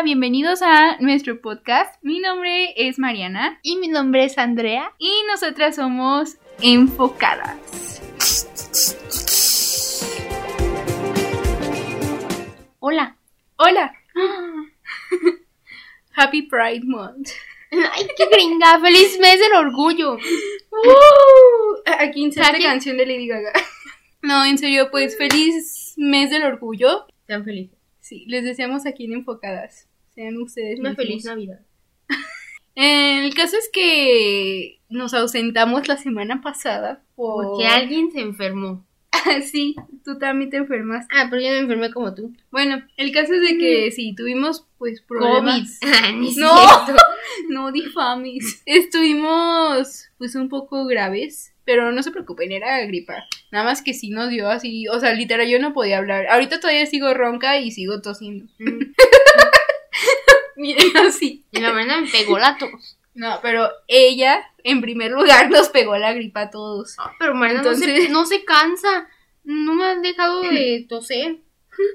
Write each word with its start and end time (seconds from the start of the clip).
Hola, 0.00 0.06
bienvenidos 0.06 0.62
a 0.62 0.96
nuestro 1.00 1.42
podcast. 1.42 1.94
Mi 2.02 2.20
nombre 2.20 2.72
es 2.74 2.98
Mariana 2.98 3.60
Y 3.62 3.76
mi 3.76 3.88
nombre 3.88 4.24
es 4.24 4.38
Andrea. 4.38 4.94
y 4.98 5.12
nosotras 5.30 5.76
somos 5.76 6.38
enfocadas. 6.62 8.00
Hola. 12.78 13.18
Hola. 13.56 13.92
Happy 16.16 16.42
Pride 16.48 16.80
Month. 16.84 17.28
Ay, 17.70 18.06
qué 18.16 18.26
gringa. 18.32 18.80
Feliz 18.80 19.18
mes 19.20 19.38
del 19.38 19.52
orgullo. 19.52 20.16
Aquí 21.98 22.22
inserte 22.22 22.56
Aquí- 22.56 22.64
canción 22.64 22.96
de 22.96 23.04
Lady 23.04 23.26
Gaga. 23.26 23.52
No, 24.22 24.46
en 24.46 24.56
serio, 24.56 24.90
pues 24.90 25.18
feliz 25.18 25.92
mes 25.98 26.30
del 26.30 26.44
orgullo. 26.44 27.06
Tan 27.26 27.44
feliz. 27.44 27.70
Sí, 28.00 28.24
les 28.28 28.44
deseamos 28.44 28.86
aquí 28.86 29.04
en 29.04 29.12
Enfocadas. 29.12 29.89
Sean 30.20 30.36
ustedes 30.36 30.78
Una 30.80 30.90
mismos. 30.90 31.06
feliz 31.06 31.24
Navidad. 31.24 31.60
El 32.74 33.34
caso 33.34 33.56
es 33.56 33.70
que 33.72 34.80
nos 34.90 35.14
ausentamos 35.14 35.88
la 35.88 35.96
semana 35.96 36.42
pasada 36.42 37.02
por... 37.16 37.46
Porque 37.46 37.66
alguien 37.66 38.12
se 38.12 38.20
enfermó. 38.20 38.84
sí, 39.50 39.76
tú 40.04 40.18
también 40.18 40.50
te 40.50 40.58
enfermaste. 40.58 41.12
Ah, 41.16 41.28
pero 41.30 41.40
yo 41.40 41.48
me 41.48 41.60
enfermé 41.60 41.90
como 41.90 42.14
tú. 42.14 42.34
Bueno, 42.50 42.82
el 42.98 43.12
caso 43.12 43.32
es 43.32 43.40
de 43.40 43.56
que 43.56 43.90
sí, 43.92 44.14
tuvimos 44.14 44.66
pues 44.76 45.00
problemas. 45.00 45.80
Ah, 45.84 46.12
ni 46.12 46.34
No. 46.34 46.54
No 47.48 47.72
difames. 47.72 48.62
Estuvimos 48.66 50.10
pues 50.18 50.34
un 50.34 50.50
poco 50.50 50.84
graves, 50.84 51.54
pero 51.64 51.92
no 51.92 52.02
se 52.02 52.10
preocupen, 52.10 52.52
era 52.52 52.84
gripa. 52.84 53.24
Nada 53.52 53.64
más 53.64 53.80
que 53.80 53.94
sí 53.94 54.10
nos 54.10 54.28
dio 54.28 54.50
así, 54.50 54.86
o 54.88 55.00
sea, 55.00 55.14
literal 55.14 55.48
yo 55.48 55.58
no 55.60 55.72
podía 55.72 55.96
hablar. 55.96 56.26
Ahorita 56.26 56.60
todavía 56.60 56.84
sigo 56.84 57.14
ronca 57.14 57.58
y 57.58 57.70
sigo 57.70 58.02
tosiendo. 58.02 58.46
Miren 60.60 60.96
así. 61.06 61.44
Y 61.52 61.60
la 61.60 61.72
mañana 61.72 62.00
me 62.02 62.08
pegó 62.08 62.38
la 62.38 62.56
tos. 62.58 62.98
No, 63.14 63.38
pero 63.42 63.68
ella 63.88 64.40
en 64.62 64.80
primer 64.80 65.10
lugar 65.10 65.50
nos 65.50 65.68
pegó 65.70 65.96
la 65.96 66.12
gripa 66.12 66.42
a 66.42 66.50
todos. 66.50 66.94
Ah, 66.98 67.12
pero 67.18 67.34
Mariana 67.34 67.62
no, 67.62 67.70
Entonces- 67.72 68.04
se, 68.04 68.08
no 68.10 68.26
se 68.26 68.44
cansa. 68.44 69.08
No 69.42 69.74
me 69.74 69.84
han 69.84 70.02
dejado 70.02 70.42
de 70.42 70.84
toser. 70.88 71.38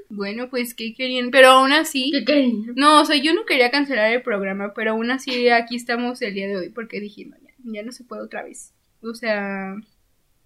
Bueno, 0.10 0.50
pues 0.50 0.74
qué 0.74 0.96
querían, 0.96 1.30
pero 1.30 1.50
aún 1.50 1.72
así 1.72 2.10
¿Qué 2.12 2.26
quería? 2.26 2.54
No, 2.76 3.02
o 3.02 3.06
sea, 3.06 3.18
yo 3.18 3.36
no 3.36 3.46
quería 3.46 3.70
cancelar 3.70 4.12
el 4.12 4.24
programa, 4.24 4.74
pero 4.74 4.92
aún 4.92 5.12
así 5.12 5.48
aquí 5.50 5.76
estamos 5.76 6.22
el 6.24 6.34
día 6.34 6.48
de 6.48 6.58
hoy 6.58 6.70
porque 6.70 7.00
dije, 7.00 7.26
no, 7.26 7.36
ya, 7.40 7.54
ya 7.66 7.84
no 7.84 7.92
se 7.92 8.04
puede 8.04 8.24
otra 8.24 8.44
vez. 8.44 8.74
O 9.04 9.14
sea, 9.14 9.76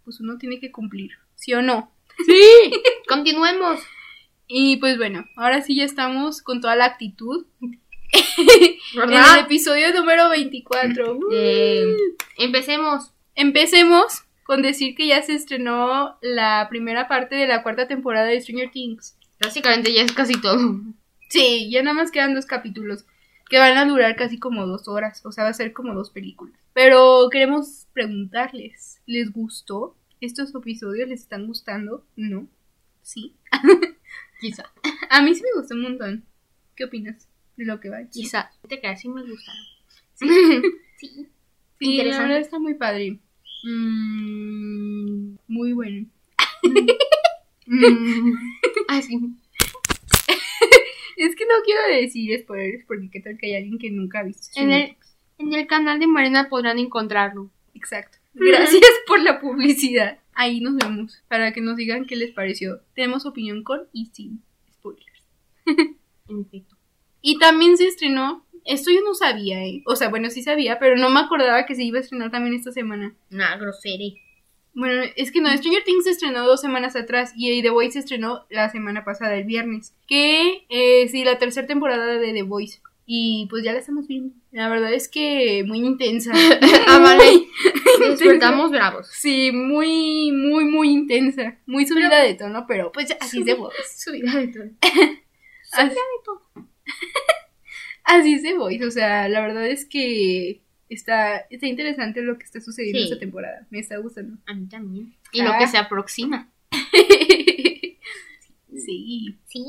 pues 0.04 0.20
uno 0.20 0.38
tiene 0.38 0.60
que 0.60 0.72
cumplir, 0.74 1.12
¿sí 1.36 1.54
o 1.54 1.62
no? 1.62 1.92
Sí. 2.26 2.72
Continuemos. 3.08 3.80
Y 4.52 4.78
pues 4.78 4.98
bueno, 4.98 5.26
ahora 5.36 5.62
sí 5.62 5.76
ya 5.76 5.84
estamos 5.84 6.42
con 6.42 6.60
toda 6.60 6.76
la 6.76 6.86
actitud. 6.86 7.46
En 8.96 9.14
el 9.14 9.40
episodio 9.40 9.94
número 9.94 10.30
24. 10.30 11.16
Uh. 11.16 11.30
Eh, 11.32 11.96
empecemos. 12.38 13.14
Empecemos 13.36 14.24
con 14.44 14.62
decir 14.62 14.96
que 14.96 15.08
ya 15.08 15.22
se 15.22 15.36
estrenó 15.36 16.18
la 16.22 16.68
primera 16.70 17.08
parte 17.08 17.36
de 17.36 17.48
la 17.48 17.62
cuarta 17.62 17.88
temporada 17.88 18.26
de 18.26 18.42
Stranger 18.42 18.72
Things. 18.72 19.16
Básicamente 19.40 19.94
ya 19.94 20.02
es 20.02 20.12
casi 20.12 20.40
todo. 20.42 20.82
Sí, 21.30 21.70
ya 21.72 21.84
nada 21.84 21.94
más 21.94 22.12
quedan 22.12 22.34
dos 22.34 22.48
capítulos 22.48 23.06
que 23.50 23.60
van 23.60 23.78
a 23.78 23.86
durar 23.86 24.16
casi 24.16 24.38
como 24.38 24.68
dos 24.68 24.88
horas, 24.88 25.26
o 25.26 25.32
sea, 25.32 25.44
va 25.44 25.52
a 25.52 25.54
ser 25.54 25.74
como 25.74 25.94
dos 25.94 26.12
películas. 26.12 26.60
Pero 26.74 27.30
queremos 27.32 27.88
preguntarles, 27.94 29.02
¿les 29.06 29.32
gustó? 29.32 29.96
¿Estos 30.22 30.54
episodios 30.54 31.08
les 31.08 31.22
están 31.22 31.48
gustando? 31.48 32.06
¿No? 32.16 32.48
¿Sí? 33.02 33.36
Quizá. 34.42 34.66
A 35.10 35.22
mí 35.22 35.34
sí 35.34 35.44
me 35.44 35.60
gustó 35.60 35.76
un 35.76 35.82
montón. 35.82 36.26
¿Qué 36.76 36.86
opinas 36.86 37.29
lo 37.66 37.80
que 37.80 37.90
va? 37.90 37.98
aquí? 38.00 38.22
Quizá. 38.22 38.52
Te 38.68 38.80
quedas 38.80 39.02
sí 39.02 39.10
me 39.10 39.22
gustaron. 39.30 39.64
Sí. 40.16 40.28
Sí, 40.98 41.28
la 41.80 42.04
Interesante. 42.04 42.24
verdad 42.28 42.40
está 42.42 42.60
muy 42.60 42.74
padre. 42.74 43.20
Mm, 43.64 45.36
Muy 45.48 45.74
bueno. 45.74 46.08
mm, 47.66 48.34
ah, 48.90 49.02
sí. 49.02 49.18
Es 51.18 51.36
que 51.36 51.44
no 51.46 51.54
quiero 51.66 51.82
decir 52.02 52.40
spoilers 52.40 52.86
porque 52.86 53.10
qué 53.12 53.20
tal 53.20 53.38
que 53.38 53.48
hay 53.48 53.56
alguien 53.56 53.78
que 53.78 53.92
nunca 53.92 54.20
ha 54.20 54.24
visto. 54.24 54.48
En 54.56 54.72
el, 54.72 54.96
en 55.38 55.54
el 55.54 55.68
canal 55.68 56.00
de 56.00 56.08
Mariana 56.08 56.48
podrán 56.48 56.80
encontrarlo. 56.80 57.52
Exacto. 57.74 58.18
Gracias 58.34 58.82
por 59.06 59.22
la 59.22 59.42
publicidad. 59.42 60.20
Ahí 60.34 60.62
nos 60.62 60.78
vemos 60.78 61.22
para 61.28 61.52
que 61.52 61.60
nos 61.60 61.76
digan 61.76 62.06
qué 62.06 62.16
les 62.16 62.32
pareció. 62.32 62.80
Tenemos 62.96 63.26
opinión 63.26 63.64
con 63.64 63.82
y 63.92 64.06
sin 64.14 64.42
spoilers. 64.72 65.24
En 66.30 66.40
efecto. 66.42 66.78
Y 67.30 67.38
también 67.38 67.78
se 67.78 67.86
estrenó. 67.86 68.44
Esto 68.66 68.90
yo 68.90 69.02
no 69.06 69.14
sabía, 69.14 69.64
¿eh? 69.64 69.84
O 69.86 69.96
sea, 69.96 70.10
bueno, 70.10 70.32
sí 70.32 70.42
sabía, 70.42 70.80
pero 70.80 70.98
no 70.98 71.12
me 71.12 71.20
acordaba 71.20 71.68
que 71.68 71.76
se 71.76 71.84
iba 71.84 72.00
a 72.00 72.02
estrenar 72.02 72.32
también 72.32 72.56
esta 72.56 72.72
semana. 72.72 73.14
Nah, 73.30 73.56
grosera. 73.58 74.04
Bueno, 74.74 75.04
es 75.16 75.32
que 75.32 75.40
no, 75.40 75.56
Stranger 75.56 75.84
Things 75.84 76.06
se 76.06 76.10
estrenó 76.10 76.44
dos 76.44 76.60
semanas 76.60 76.96
atrás 76.96 77.34
y 77.36 77.62
The 77.62 77.70
Voice 77.70 77.92
se 77.92 78.00
estrenó 78.00 78.48
la 78.50 78.70
semana 78.70 79.06
pasada, 79.06 79.36
el 79.36 79.44
viernes. 79.44 79.94
Que 80.08 80.66
eh, 80.70 81.08
sí, 81.10 81.24
la 81.24 81.38
tercera 81.38 81.68
temporada 81.68 82.18
de 82.18 82.34
The 82.34 82.42
Voice. 82.42 82.82
Y 83.06 83.46
pues 83.52 83.64
ya 83.64 83.74
la 83.74 83.80
estamos 83.80 84.08
viendo. 84.08 84.34
La 84.52 84.70
verdad 84.70 84.92
es 84.92 85.08
que 85.08 85.64
muy 85.68 85.80
intensa. 85.86 86.34
Ah, 86.88 86.98
vale. 86.98 87.46
Despertamos 88.00 88.72
bravos. 88.72 89.08
Sí, 89.12 89.52
muy, 89.52 90.32
muy, 90.32 90.66
muy 90.66 90.90
intensa. 90.90 91.60
Muy 91.68 91.86
subida 91.86 92.24
de 92.24 92.34
tono, 92.34 92.66
pero 92.68 92.92
pues 92.92 93.16
así 93.22 93.42
es 93.42 93.46
The 93.46 93.54
Voice. 93.54 93.84
Subida 93.98 94.36
de 94.36 94.48
todo. 94.48 94.64
Así, 95.72 95.96
así 98.04 98.34
es 98.34 98.44
The 98.44 98.56
Voice. 98.58 98.86
O 98.86 98.92
sea, 98.92 99.28
la 99.30 99.42
verdad 99.42 99.68
es 99.68 99.86
que 99.86 100.62
está, 100.90 101.38
está 101.50 101.68
interesante 101.68 102.22
lo 102.22 102.38
que 102.38 102.44
está 102.46 102.60
sucediendo 102.62 103.00
Sí. 103.00 103.06
esta 103.06 103.20
temporada. 103.20 103.68
Me 103.70 103.80
está 103.80 103.98
gustando. 103.98 104.38
A 104.48 104.54
mí 104.54 104.68
también. 104.68 105.16
Y 105.32 105.42
Ah. 105.42 105.46
lo 105.46 105.58
que 105.60 105.68
se 105.68 105.78
aproxima. 105.78 106.50
sí. 108.76 109.38
Sí. 109.46 109.64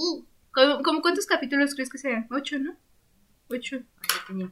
¿Cómo, 0.52 0.82
cómo 0.82 1.00
cuántos 1.02 1.26
capítulos 1.26 1.74
crees 1.74 1.90
que 1.90 1.98
sean? 1.98 2.26
Ocho, 2.30 2.58
¿no? 2.58 2.76
Ocho. 3.48 3.76
Ay, 4.02 4.18
tenía. 4.26 4.50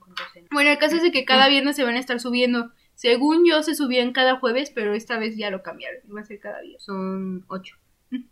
Bueno, 0.50 0.70
el 0.70 0.78
caso 0.78 0.96
es 0.96 1.02
de 1.02 1.10
que 1.12 1.24
cada 1.24 1.48
viernes 1.48 1.76
se 1.76 1.84
van 1.84 1.96
a 1.96 2.00
estar 2.00 2.20
subiendo. 2.20 2.72
Según 2.94 3.44
yo, 3.48 3.62
se 3.62 3.74
subían 3.76 4.12
cada 4.12 4.36
jueves, 4.38 4.70
pero 4.74 4.92
esta 4.94 5.18
vez 5.18 5.36
ya 5.36 5.50
lo 5.50 5.62
cambiaron. 5.62 6.00
Va 6.14 6.20
a 6.20 6.24
ser 6.24 6.40
cada 6.40 6.60
viernes. 6.60 6.82
Son 6.82 7.44
ocho. 7.48 7.76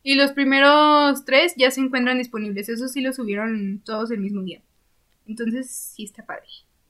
Y 0.02 0.14
los 0.14 0.32
primeros 0.32 1.24
tres 1.24 1.54
ya 1.56 1.70
se 1.70 1.80
encuentran 1.80 2.18
disponibles. 2.18 2.68
Eso 2.68 2.88
sí 2.88 3.00
lo 3.00 3.12
subieron 3.12 3.80
todos 3.84 4.10
el 4.10 4.20
mismo 4.20 4.42
día. 4.42 4.62
Entonces, 5.26 5.70
sí 5.70 6.04
está 6.04 6.24
padre. 6.24 6.46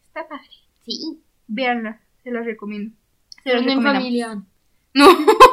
Está 0.09 0.29
padre. 0.29 0.49
Sí. 0.85 1.19
Véanla, 1.49 2.01
se 2.23 2.31
las 2.31 2.45
recomiendo. 2.45 2.95
Se 3.43 3.55
las 3.55 3.67
en 3.67 3.83
familia. 3.83 4.43
No, 4.95 5.07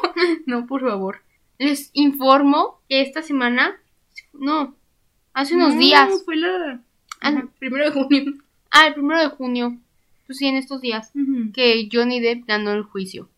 no, 0.46 0.68
por 0.68 0.82
favor. 0.82 1.22
Les 1.58 1.90
informo 1.94 2.82
que 2.90 3.02
esta 3.02 3.22
semana. 3.22 3.76
No. 4.34 4.76
Hace 5.34 5.56
unos 5.56 5.74
No, 5.74 5.80
días. 5.80 6.10
Fue 6.26 6.36
la. 6.36 6.82
Ah, 7.22 7.30
Ajá, 7.30 7.48
primero 7.60 7.86
de 7.86 7.92
junio. 7.92 8.34
Ah, 8.70 8.88
el 8.88 8.94
primero 8.94 9.20
de 9.22 9.30
junio. 9.30 9.78
Pues 10.26 10.38
sí, 10.38 10.48
en 10.48 10.56
estos 10.56 10.82
días. 10.82 11.12
Que 11.54 11.90
Johnny 11.92 12.20
Depp 12.20 12.46
ganó 12.48 12.72
el 12.74 12.84
juicio. 12.84 13.30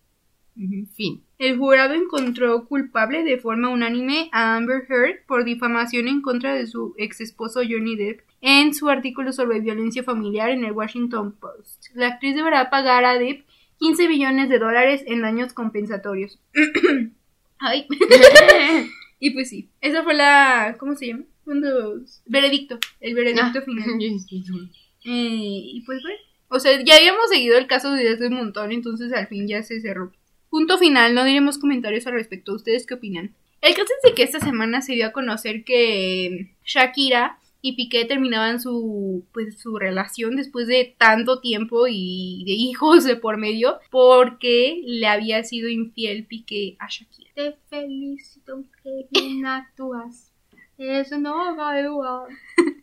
Fin. 0.93 1.21
El 1.37 1.57
jurado 1.57 1.93
encontró 1.93 2.65
culpable 2.65 3.23
de 3.23 3.37
forma 3.37 3.69
unánime 3.69 4.29
a 4.31 4.55
Amber 4.55 4.85
Heard 4.89 5.25
por 5.27 5.43
difamación 5.43 6.07
en 6.07 6.21
contra 6.21 6.53
de 6.53 6.65
su 6.65 6.93
ex 6.97 7.19
esposo 7.19 7.59
Johnny 7.67 7.95
Depp 7.97 8.21
en 8.41 8.73
su 8.73 8.89
artículo 8.89 9.33
sobre 9.33 9.59
violencia 9.59 10.03
familiar 10.03 10.49
en 10.49 10.63
el 10.63 10.71
Washington 10.71 11.33
Post. 11.33 11.87
La 11.93 12.07
actriz 12.07 12.35
deberá 12.35 12.69
pagar 12.69 13.03
a 13.03 13.17
Depp 13.19 13.45
15 13.79 14.07
billones 14.07 14.47
de 14.47 14.59
dólares 14.59 15.03
en 15.07 15.21
daños 15.21 15.51
compensatorios. 15.51 16.39
Ay. 17.59 17.87
y 19.19 19.31
pues 19.31 19.49
sí, 19.49 19.69
esa 19.81 20.03
fue 20.03 20.13
la. 20.13 20.75
¿Cómo 20.79 20.95
se 20.95 21.07
llama? 21.07 21.23
Cuando. 21.43 21.99
Veredicto. 22.27 22.79
El 23.01 23.15
veredicto 23.15 23.59
Ah. 23.59 23.61
final. 23.61 23.85
Eh, 25.07 25.61
y 25.75 25.83
pues 25.85 26.01
bueno, 26.01 26.17
o 26.47 26.59
sea, 26.59 26.71
ya 26.83 26.95
habíamos 26.95 27.29
seguido 27.29 27.59
el 27.59 27.67
caso 27.67 27.91
desde 27.91 28.15
hace 28.15 28.25
un 28.25 28.37
montón, 28.37 28.71
entonces 28.71 29.13
al 29.13 29.27
fin 29.27 29.47
ya 29.47 29.61
se 29.61 29.79
cerró. 29.79 30.11
Punto 30.55 30.77
final, 30.77 31.13
no 31.13 31.25
diremos 31.25 31.57
comentarios 31.57 32.07
al 32.07 32.13
respecto. 32.13 32.53
¿Ustedes 32.53 32.85
qué 32.85 32.93
opinan? 32.93 33.35
El 33.59 33.73
caso 33.73 33.89
es 33.97 34.09
de 34.09 34.15
que 34.15 34.23
esta 34.23 34.39
semana 34.39 34.81
se 34.81 34.93
dio 34.93 35.05
a 35.05 35.11
conocer 35.11 35.65
que 35.65 36.55
Shakira 36.63 37.41
y 37.61 37.75
Piqué 37.75 38.05
terminaban 38.05 38.61
su 38.61 39.25
pues 39.33 39.59
su 39.59 39.77
relación 39.77 40.37
después 40.37 40.67
de 40.67 40.95
tanto 40.97 41.41
tiempo 41.41 41.87
y 41.89 42.45
de 42.45 42.53
hijos 42.53 43.03
de 43.03 43.17
por 43.17 43.35
medio 43.35 43.79
porque 43.91 44.81
le 44.85 45.07
había 45.07 45.43
sido 45.43 45.67
infiel 45.67 46.25
Piqué 46.25 46.77
a 46.79 46.87
Shakira. 46.87 47.31
Te 47.35 47.57
felicito 47.69 48.63
que 48.81 49.07
bien 49.11 49.45
actúas. 49.45 50.31
Eso 50.77 51.19
no 51.19 51.53
va 51.57 51.73
a. 51.73 52.27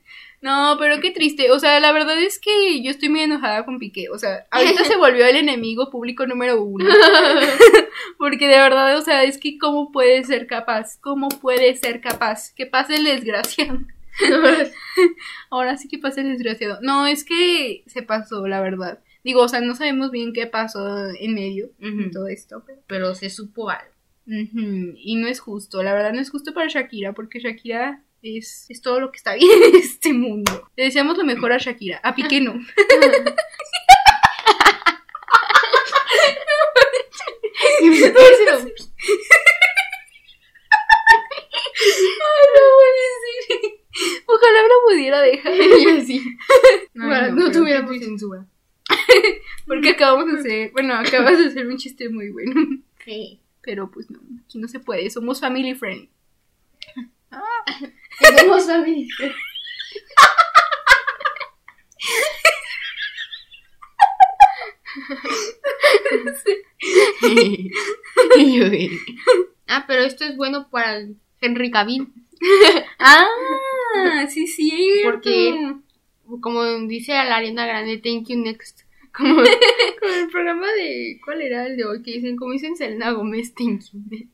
No, 0.43 0.77
pero 0.77 1.01
qué 1.01 1.13
triste. 1.13 1.53
O 1.53 1.61
sea, 1.61 1.79
la 1.79 1.93
verdad 1.93 2.21
es 2.21 2.41
que 2.41 2.83
yo 2.83 2.91
estoy 2.91 3.09
muy 3.09 3.21
enojada 3.21 3.65
con 3.65 3.79
Piqué. 3.79 4.09
O 4.11 4.19
sea, 4.19 4.45
ahorita 4.51 4.85
se 4.85 4.97
volvió 4.97 5.25
el 5.25 5.37
enemigo 5.37 5.89
público 5.89 6.27
número 6.27 6.61
uno. 6.63 6.85
Porque 8.19 8.49
de 8.49 8.59
verdad, 8.59 8.99
o 8.99 9.03
sea, 9.03 9.23
es 9.23 9.39
que 9.39 9.57
cómo 9.57 9.93
puede 9.93 10.25
ser 10.25 10.49
capaz, 10.49 10.99
cómo 11.01 11.29
puede 11.29 11.77
ser 11.77 12.01
capaz. 12.01 12.53
Que 12.55 12.67
pase 12.67 12.97
el 12.97 13.05
desgraciado. 13.05 13.79
Ahora 15.51 15.77
sí 15.77 15.87
que 15.87 15.99
pasa 15.99 16.23
el 16.23 16.33
desgraciado. 16.33 16.81
No, 16.83 17.07
es 17.07 17.25
que 17.25 17.85
se 17.87 18.03
pasó, 18.03 18.49
la 18.49 18.61
verdad. 18.61 18.99
Digo, 19.23 19.43
o 19.43 19.49
sea, 19.49 19.61
no 19.61 19.77
sabemos 19.77 20.11
bien 20.11 20.33
qué 20.33 20.49
pasó 20.49 21.09
en 21.09 21.35
medio 21.35 21.71
de 21.79 22.11
todo 22.11 22.27
esto, 22.27 22.65
pero... 22.67 22.81
pero 22.89 23.15
se 23.15 23.31
supo 23.31 23.71
algo. 23.71 23.93
Y 24.27 25.17
no 25.17 25.29
es 25.29 25.39
justo, 25.39 25.83
la 25.85 25.95
verdad 25.95 26.13
no 26.13 26.21
es 26.21 26.31
justo 26.31 26.53
para 26.53 26.69
Shakira, 26.69 27.13
porque 27.13 27.39
Shakira 27.39 28.03
es, 28.23 28.67
es 28.69 28.81
todo 28.81 29.01
lo 29.01 29.11
que 29.11 29.17
está 29.19 29.35
bien 29.35 29.51
en 29.65 29.77
este 29.77 30.13
mundo. 30.13 30.71
Le 30.77 30.85
deseamos 30.85 31.19
lo 31.19 31.25
mejor 31.25 31.53
a 31.53 31.59
Shakira, 31.59 32.01
a 32.03 32.15
Piqué 32.15 32.41
no. 32.41 32.53
Ay, 37.65 37.89
no 37.89 38.13
puede 38.15 38.37
ser. 38.37 38.73
Ojalá 44.27 44.63
me 44.63 44.69
lo 44.69 44.75
pudiera 44.89 45.21
dejar. 45.21 45.53
sí. 46.07 46.23
No, 46.95 47.09
Para 47.09 47.29
no, 47.29 47.47
no, 47.47 47.53
tuviéramos 47.53 47.99
censura. 47.99 48.47
Porque 49.67 49.91
acabamos 49.91 50.33
de 50.33 50.39
hacer, 50.39 50.73
bueno, 50.73 50.95
acabas 50.95 51.39
de 51.39 51.47
hacer 51.47 51.67
un 51.67 51.77
chiste 51.77 52.09
muy 52.09 52.31
bueno. 52.31 52.55
Sí. 53.05 53.41
Pero 53.63 53.91
pues 53.91 54.11
no, 54.11 54.21
aquí 54.45 54.59
no 54.59 54.69
se 54.69 54.81
puede, 54.81 55.09
somos 55.11 55.41
family 55.41 55.75
friend. 55.75 56.09
Somos 58.39 58.69
amigos. 58.69 59.09
ah, 69.69 69.85
pero 69.87 70.03
esto 70.03 70.25
es 70.25 70.37
bueno 70.37 70.69
para 70.71 70.97
el 70.99 71.17
Henry 71.41 71.71
Cavill. 71.71 72.09
Ah, 72.99 74.27
sí, 74.29 74.47
sí. 74.47 75.01
Porque- 75.05 75.75
Como 76.41 76.65
dice 76.89 77.13
a 77.15 77.25
la 77.25 77.37
Ariana 77.37 77.67
Grande, 77.67 77.99
thank 77.99 78.29
you 78.29 78.37
next. 78.39 78.81
Como, 79.15 79.35
como 80.01 80.13
el 80.15 80.29
programa 80.31 80.67
de. 80.73 81.21
¿Cuál 81.23 81.43
era 81.43 81.67
el 81.67 81.77
de 81.77 81.85
hoy? 81.85 82.03
Que 82.03 82.13
dicen, 82.13 82.37
como 82.37 82.53
dicen 82.53 82.77
Selena 82.77 83.11
Gómez, 83.13 83.53
thank 83.55 83.83
you 83.93 84.01
next. 84.11 84.31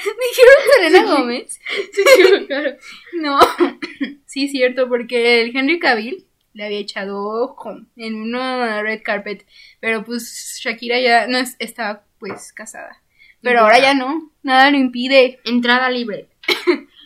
¿Dijeron 0.30 0.92
Selena 0.92 1.04
Gómez? 1.14 1.60
Sí, 1.92 2.02
claro. 2.46 2.76
No. 3.20 3.38
sí, 4.26 4.48
cierto, 4.48 4.88
porque 4.88 5.42
el 5.42 5.56
Henry 5.56 5.78
Cavill 5.78 6.26
le 6.52 6.64
había 6.64 6.78
echado 6.78 7.18
ojo 7.22 7.78
en 7.96 8.14
una 8.22 8.82
red 8.82 9.02
carpet. 9.02 9.46
Pero 9.80 10.04
pues 10.04 10.58
Shakira 10.62 10.98
ya 11.00 11.26
no 11.26 11.38
es- 11.38 11.56
estaba 11.58 12.04
pues 12.18 12.52
casada. 12.52 13.02
Pero 13.42 13.60
ahora 13.60 13.78
ya 13.78 13.94
no, 13.94 14.32
nada 14.42 14.70
lo 14.70 14.76
impide. 14.76 15.38
Entrada 15.44 15.88
libre. 15.90 16.28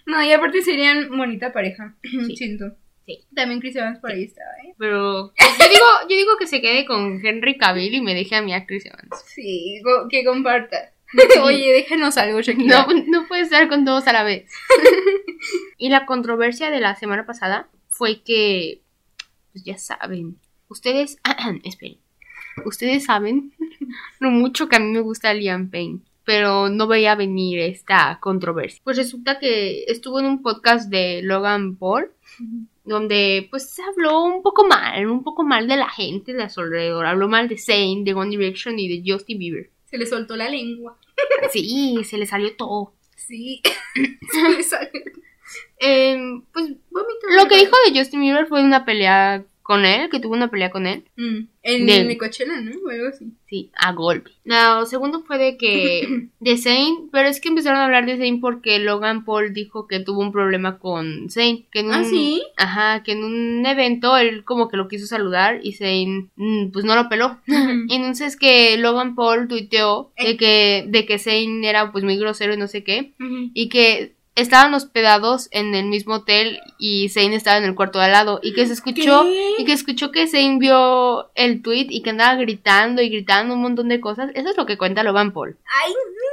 No, 0.07 0.23
y 0.23 0.33
aparte 0.33 0.63
serían 0.63 1.09
bonita 1.17 1.53
pareja. 1.53 1.95
Sí. 2.03 2.37
Siento. 2.37 2.77
Sí. 3.07 3.19
También 3.37 3.61
Chris 3.61 3.77
Evans 3.77 3.99
por 3.99 4.11
ahí 4.13 4.25
estaba, 4.25 4.51
¿eh? 4.67 4.75
Pero 4.79 5.33
yo 5.37 5.69
digo, 5.69 5.85
yo 6.09 6.17
digo 6.17 6.37
que 6.39 6.47
se 6.47 6.63
quede 6.63 6.87
con 6.87 7.21
Henry 7.25 7.59
Cavill 7.59 7.95
y 7.95 8.01
me 8.01 8.15
deje 8.15 8.35
a 8.35 8.41
mí 8.43 8.55
a 8.55 8.65
Chris 8.65 8.87
Evans. 8.87 9.11
Sí, 9.27 9.83
que 10.09 10.25
comparta. 10.25 10.94
Oye, 11.43 11.73
déjanos 11.73 12.17
algo, 12.17 12.41
Shakira. 12.41 12.87
No, 12.87 12.95
no 13.07 13.29
puede 13.29 13.43
estar 13.43 13.69
con 13.69 13.85
todos 13.85 14.07
a 14.07 14.13
la 14.13 14.25
vez. 14.25 14.51
y 15.79 15.89
la 15.89 16.07
controversia 16.07 16.71
de 16.71 16.81
la 16.81 16.97
semana 16.97 17.27
pasada 17.27 17.69
fue 17.89 18.23
que, 18.23 18.83
pues 19.53 19.65
ya 19.65 19.79
saben, 19.79 20.39
ustedes, 20.69 21.19
esperen, 21.65 21.99
ustedes 22.65 23.05
saben 23.05 23.53
lo 24.21 24.31
mucho 24.31 24.69
que 24.69 24.77
a 24.77 24.81
mí 24.81 24.91
me 24.91 25.01
gusta 25.01 25.35
Liam 25.35 25.71
Payne, 25.71 26.01
pero 26.25 26.69
no 26.69 26.87
veía 26.87 27.15
venir 27.15 27.61
esta 27.61 28.19
controversia. 28.21 28.81
Pues 28.85 28.97
resulta 28.97 29.39
que 29.39 29.85
estuvo 29.85 30.19
en 30.21 30.27
un 30.27 30.43
podcast 30.43 30.91
de 30.91 31.21
Logan 31.23 31.77
Paul, 31.77 32.11
donde 32.85 33.47
pues 33.51 33.71
se 33.71 33.83
habló 33.83 34.23
un 34.25 34.43
poco 34.43 34.67
mal, 34.67 35.07
un 35.07 35.23
poco 35.23 35.45
mal 35.45 35.69
de 35.69 35.77
la 35.77 35.89
gente 35.89 36.33
de 36.33 36.43
a 36.43 36.49
su 36.49 36.61
alrededor, 36.61 37.07
habló 37.07 37.29
mal 37.29 37.49
de 37.49 37.59
Zayn, 37.59 38.05
de 38.05 38.15
One 38.15 38.31
Direction 38.31 38.79
y 38.79 38.89
de 38.89 39.13
Justin 39.13 39.39
Bieber. 39.39 39.71
Se 39.95 39.99
le 39.99 40.07
soltó 40.07 40.35
la 40.35 40.49
lengua. 40.49 40.99
Sí, 41.53 42.03
se 42.03 42.19
le 42.19 42.27
salió 42.27 42.57
todo. 42.57 42.95
Sí. 43.15 43.63
Se 44.33 44.49
le 44.49 44.63
salió. 44.65 44.91
Em, 45.79 46.43
pues 46.53 46.67
Vómito. 46.91 47.27
lo 47.39 47.47
que 47.47 47.59
dijo 47.59 47.77
de 47.87 47.97
Justin 47.97 48.21
Bieber 48.23 48.47
fue 48.49 48.65
una 48.65 48.85
pelea 48.85 49.45
con 49.65 49.87
él, 49.87 50.11
que 50.11 50.21
tuvo 50.21 50.35
una 50.35 50.51
pelea 50.51 50.71
con 50.71 50.87
él. 50.87 51.05
Mm, 51.17 51.47
en 51.63 51.87
De- 51.87 52.19
Coachella, 52.19 52.61
¿no? 52.61 52.73
O 52.87 52.91
algo 52.91 53.09
así. 53.09 53.33
Sí, 53.49 53.71
a 53.79 53.93
golpe. 53.93 54.31
Lo 54.45 54.85
segundo 54.85 55.23
fue 55.23 55.39
de 55.39 55.57
que 55.57 56.07
de 56.41 56.59
Zayn, 56.59 57.09
pero 57.11 57.29
es 57.31 57.41
que 57.41 57.49
empezaron 57.49 57.81
a 57.81 57.87
hablar 57.87 58.05
de 58.05 58.19
Zayn 58.19 58.43
porque 58.43 58.79
Logan 58.79 59.25
Paul 59.25 59.55
dijo 59.55 59.87
que 59.89 60.01
tuvo 60.01 60.21
un 60.21 60.33
problema 60.33 60.79
con 60.79 61.31
Zayn, 61.31 61.65
que 61.73 61.81
en 61.81 61.87
un 61.87 61.93
¿Ah, 61.95 62.05
sí? 62.05 62.43
ajá, 62.59 63.03
que 63.05 63.13
en 63.13 63.25
un 63.25 63.65
evento 63.65 64.19
él 64.19 64.45
como 64.45 64.69
que 64.69 64.77
lo 64.77 64.87
quiso 64.87 65.07
saludar 65.07 65.61
y 65.63 65.73
Zayn 65.73 66.31
mm, 66.37 66.71
pues 66.71 66.85
no 66.85 66.95
lo 66.95 67.09
peló. 67.09 67.39
Y 67.47 67.47
entonces 67.97 68.37
que 68.37 68.77
Logan 68.77 69.15
Paul 69.15 69.49
tuiteó 69.49 70.13
de 70.23 70.37
que 70.37 70.85
de 70.89 71.07
que 71.07 71.19
Zayn 71.19 71.65
era 71.65 71.91
pues 71.91 72.05
muy 72.05 72.19
grosero 72.19 72.53
y 72.53 72.59
no 72.59 72.69
sé 72.69 72.85
qué 72.85 73.15
y 73.55 73.71
que 73.71 74.13
estaban 74.35 74.75
hospedados 74.75 75.49
en 75.53 75.75
el 75.75 75.87
mismo 75.87 76.15
hotel 76.15 76.61
y 76.79 77.09
Zayn 77.09 77.33
estaba 77.33 77.59
en 77.59 77.65
el 77.65 77.75
cuarto 77.75 77.99
de 77.99 78.07
al 78.07 78.13
lado 78.13 78.41
y 78.43 78.53
que 78.53 78.67
se 78.67 78.73
escuchó 78.73 79.23
¿Qué? 79.23 79.55
y 79.59 79.65
que 79.65 79.73
escuchó 79.73 80.11
que 80.11 80.27
Zayn 80.27 80.59
vio 80.59 81.31
el 81.35 81.63
tweet 81.63 81.87
y 81.91 82.03
que 82.03 82.11
andaba 82.11 82.35
gritando 82.35 83.01
y 83.01 83.09
gritando 83.09 83.55
un 83.55 83.63
montón 83.63 83.89
de 83.89 84.01
cosas. 84.01 84.31
Eso 84.35 84.51
es 84.51 84.57
lo 84.57 84.67
que 84.67 84.77
cuenta 84.77 85.03
Logan 85.03 85.33
Paul. 85.33 85.57
Ay, 85.83 85.93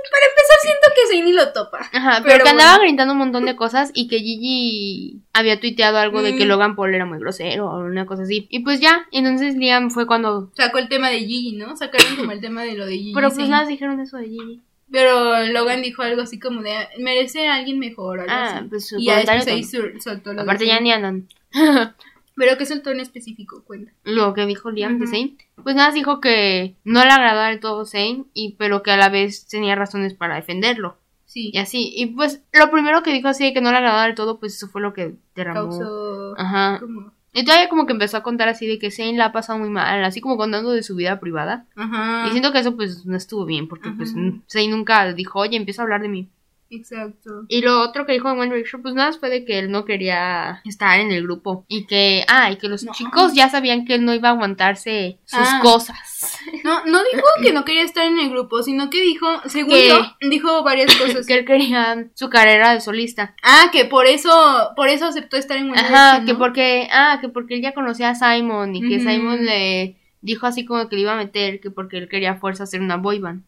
para 0.09 0.25
empezar 0.25 0.57
siento 0.61 0.87
que 0.95 1.13
Zayn 1.13 1.25
ni 1.25 1.33
lo 1.33 1.53
topa. 1.53 1.79
Ajá, 1.93 2.21
pero, 2.23 2.33
Pero 2.33 2.43
que 2.43 2.49
andaba 2.49 2.79
gritando 2.79 3.13
un 3.13 3.19
montón 3.19 3.45
de 3.45 3.55
cosas 3.55 3.91
y 3.93 4.07
que 4.07 4.19
Gigi 4.19 5.19
había 5.33 5.59
tuiteado 5.59 5.97
algo 5.97 6.21
de 6.21 6.35
que 6.35 6.45
Mm. 6.45 6.47
Logan 6.47 6.75
Paul 6.75 6.95
era 6.95 7.05
muy 7.05 7.19
grosero 7.19 7.69
o 7.69 7.79
una 7.79 8.05
cosa 8.05 8.23
así. 8.23 8.47
Y 8.49 8.59
pues 8.59 8.79
ya, 8.79 9.07
entonces 9.11 9.55
Liam 9.55 9.91
fue 9.91 10.07
cuando... 10.07 10.49
Sacó 10.55 10.79
el 10.79 10.89
tema 10.89 11.09
de 11.09 11.19
Gigi, 11.19 11.53
¿no? 11.53 11.77
Sacaron 11.77 12.15
como 12.15 12.31
el 12.31 12.41
tema 12.41 12.63
de 12.63 12.73
lo 12.75 12.85
de 12.85 12.97
Gigi. 12.97 13.13
Pero 13.13 13.29
pues 13.31 13.47
nada, 13.47 13.67
dijeron 13.67 13.99
eso 13.99 14.17
de 14.17 14.27
Gigi. 14.27 14.61
Pero 14.91 15.45
Logan 15.47 15.81
dijo 15.81 16.01
algo 16.01 16.21
así 16.21 16.39
como 16.39 16.61
de 16.61 16.73
merece 16.99 17.47
a 17.47 17.55
alguien 17.55 17.79
mejor 17.79 18.19
o 18.19 18.21
algo 18.23 18.33
Ah, 18.33 18.57
así. 18.57 18.67
pues 18.67 18.87
su 18.87 18.99
y 18.99 19.05
ya 19.05 19.17
después 19.17 19.47
ahí 19.47 19.63
soltó 19.63 20.31
lo 20.33 20.37
de 20.37 20.41
Aparte 20.43 20.65
ya 20.67 20.73
Zayn. 20.73 20.83
ni 20.83 20.91
andan. 20.91 21.27
Pero 22.35 22.57
que 22.57 22.65
soltó 22.65 22.91
en 22.91 23.01
específico, 23.01 23.63
cuenta. 23.65 23.91
lo 24.03 24.33
que 24.33 24.45
dijo 24.45 24.71
Liam 24.71 24.99
de. 24.99 25.07
Zayn, 25.07 25.37
pues 25.63 25.75
nada, 25.75 25.91
dijo 25.91 26.21
que 26.21 26.75
no 26.85 27.03
le 27.03 27.11
agradaba 27.11 27.49
del 27.49 27.59
todo 27.59 27.85
Zayn, 27.85 28.27
y, 28.33 28.53
pero 28.57 28.81
que 28.83 28.91
a 28.91 28.97
la 28.97 29.09
vez 29.09 29.47
tenía 29.47 29.75
razones 29.75 30.13
para 30.13 30.35
defenderlo. 30.35 30.97
Sí. 31.25 31.51
Y 31.53 31.57
así, 31.59 31.91
y 31.95 32.07
pues 32.07 32.41
lo 32.53 32.71
primero 32.71 33.03
que 33.03 33.11
dijo 33.13 33.27
así 33.27 33.43
de 33.45 33.53
que 33.53 33.61
no 33.61 33.69
le 33.71 33.77
agradaba 33.77 34.05
del 34.05 34.15
todo, 34.15 34.39
pues 34.39 34.55
eso 34.55 34.67
fue 34.69 34.81
lo 34.81 34.93
que 34.93 35.13
derramó. 35.35 35.69
Causó 35.69 36.33
Ajá. 36.37 36.77
como... 36.79 37.13
Y 37.33 37.45
todavía 37.45 37.69
como 37.69 37.85
que 37.85 37.93
empezó 37.93 38.17
a 38.17 38.23
contar 38.23 38.49
así 38.49 38.67
de 38.67 38.77
que 38.77 38.91
Zayn 38.91 39.17
la 39.17 39.25
ha 39.25 39.31
pasado 39.31 39.57
muy 39.57 39.69
mal, 39.69 40.03
así 40.03 40.19
como 40.19 40.37
contando 40.37 40.71
de 40.71 40.83
su 40.83 40.95
vida 40.95 41.19
privada. 41.19 41.65
Ajá. 41.75 42.25
Y 42.27 42.31
siento 42.31 42.51
que 42.51 42.59
eso 42.59 42.75
pues 42.75 43.05
no 43.05 43.15
estuvo 43.15 43.45
bien, 43.45 43.67
porque 43.67 43.89
pues. 43.91 44.13
Zayn 44.51 44.71
nunca 44.71 45.13
dijo, 45.13 45.39
oye, 45.39 45.55
empieza 45.55 45.81
a 45.81 45.83
hablar 45.83 46.01
de 46.01 46.09
mí. 46.09 46.29
Exacto. 46.71 47.43
Y 47.49 47.61
lo 47.61 47.81
otro 47.81 48.05
que 48.05 48.13
dijo 48.13 48.31
en 48.31 48.39
One 48.39 48.49
Direction, 48.53 48.81
pues 48.81 48.95
nada, 48.95 49.11
fue 49.13 49.29
de 49.29 49.43
que 49.45 49.59
él 49.59 49.69
no 49.71 49.83
quería 49.85 50.61
estar 50.65 50.99
en 50.99 51.11
el 51.11 51.23
grupo. 51.23 51.65
Y 51.67 51.85
que, 51.85 52.23
ah, 52.29 52.49
y 52.49 52.55
que 52.55 52.69
los 52.69 52.83
No. 52.83 52.93
chicos 52.93 53.33
ya 53.33 53.49
sabían 53.49 53.85
que 53.85 53.95
él 53.95 54.05
no 54.05 54.13
iba 54.13 54.29
a 54.29 54.31
aguantarse 54.31 55.19
sus 55.25 55.39
Ah. 55.41 55.59
cosas. 55.61 55.97
No, 56.63 56.85
no 56.85 56.99
dijo 57.11 57.25
que 57.41 57.51
no 57.53 57.65
quería 57.65 57.81
estar 57.83 58.05
en 58.05 58.19
el 58.19 58.29
grupo, 58.29 58.61
sino 58.61 58.89
que 58.89 59.01
dijo, 59.01 59.25
según 59.47 59.71
Que- 59.73 59.87
yo, 59.89 59.99
dijo 60.29 60.63
varias 60.63 60.95
cosas. 60.95 61.25
que 61.25 61.33
él 61.39 61.45
quería 61.45 62.05
su 62.13 62.29
carrera 62.29 62.73
de 62.73 62.81
solista. 62.81 63.35
Ah, 63.43 63.69
que 63.71 63.85
por 63.85 64.05
eso, 64.05 64.29
por 64.75 64.87
eso 64.89 65.05
aceptó 65.07 65.37
estar 65.37 65.57
en 65.57 65.71
One 65.71 65.79
Ajá, 65.79 66.19
Direction, 66.19 66.25
que 66.27 66.33
¿no? 66.33 66.39
porque, 66.39 66.87
ah, 66.91 67.17
que 67.19 67.29
porque 67.29 67.55
él 67.55 67.61
ya 67.61 67.73
conocía 67.73 68.09
a 68.11 68.15
Simon 68.15 68.75
y 68.75 68.87
que. 68.87 68.99
Simon 68.99 69.45
le 69.45 69.97
dijo 70.21 70.45
así 70.45 70.65
como 70.65 70.87
que 70.87 70.95
le 70.95 71.01
iba 71.01 71.13
a 71.13 71.17
meter, 71.17 71.59
que 71.59 71.71
porque 71.71 71.97
él 71.97 72.07
quería 72.07 72.31
a 72.33 72.35
fuerza 72.35 72.63
hacer 72.63 72.81
una 72.81 72.97
boy 72.97 73.17
band. 73.19 73.43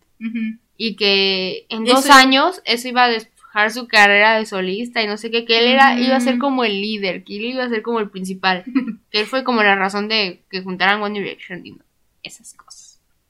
Y 0.78 0.96
que 0.96 1.66
en 1.70 1.86
Eso- 1.86 1.96
dos 1.96 2.10
años 2.10 2.62
eso 2.66 2.88
iba 2.88 3.04
a 3.06 3.10
despejar 3.10 3.72
su 3.72 3.88
carrera 3.88 4.38
de 4.38 4.46
solista 4.46 5.02
y 5.04 5.08
no 5.08 5.18
sé 5.18 5.30
qué, 5.30 5.46
que 5.46 5.60
él 5.60 5.66
era, 5.66 6.00
iba 6.00 6.16
a 6.16 6.20
ser 6.20 6.40
como 6.40 6.64
el 6.64 6.82
líder, 6.82 7.24
que 7.24 7.38
él 7.38 7.46
iba 7.46 7.64
a 7.64 7.70
ser 7.70 7.82
como 7.84 8.00
el 8.00 8.10
principal. 8.10 8.64
que 9.12 9.20
él 9.20 9.26
fue 9.28 9.44
como 9.44 9.62
la 9.64 9.76
razón 9.76 10.08
de 10.08 10.42
que 10.50 10.62
juntaran 10.62 11.02
One 11.02 11.20
Direction 11.20 11.66
y 11.66 11.78
esas 12.24 12.54
cosas. 12.54 12.73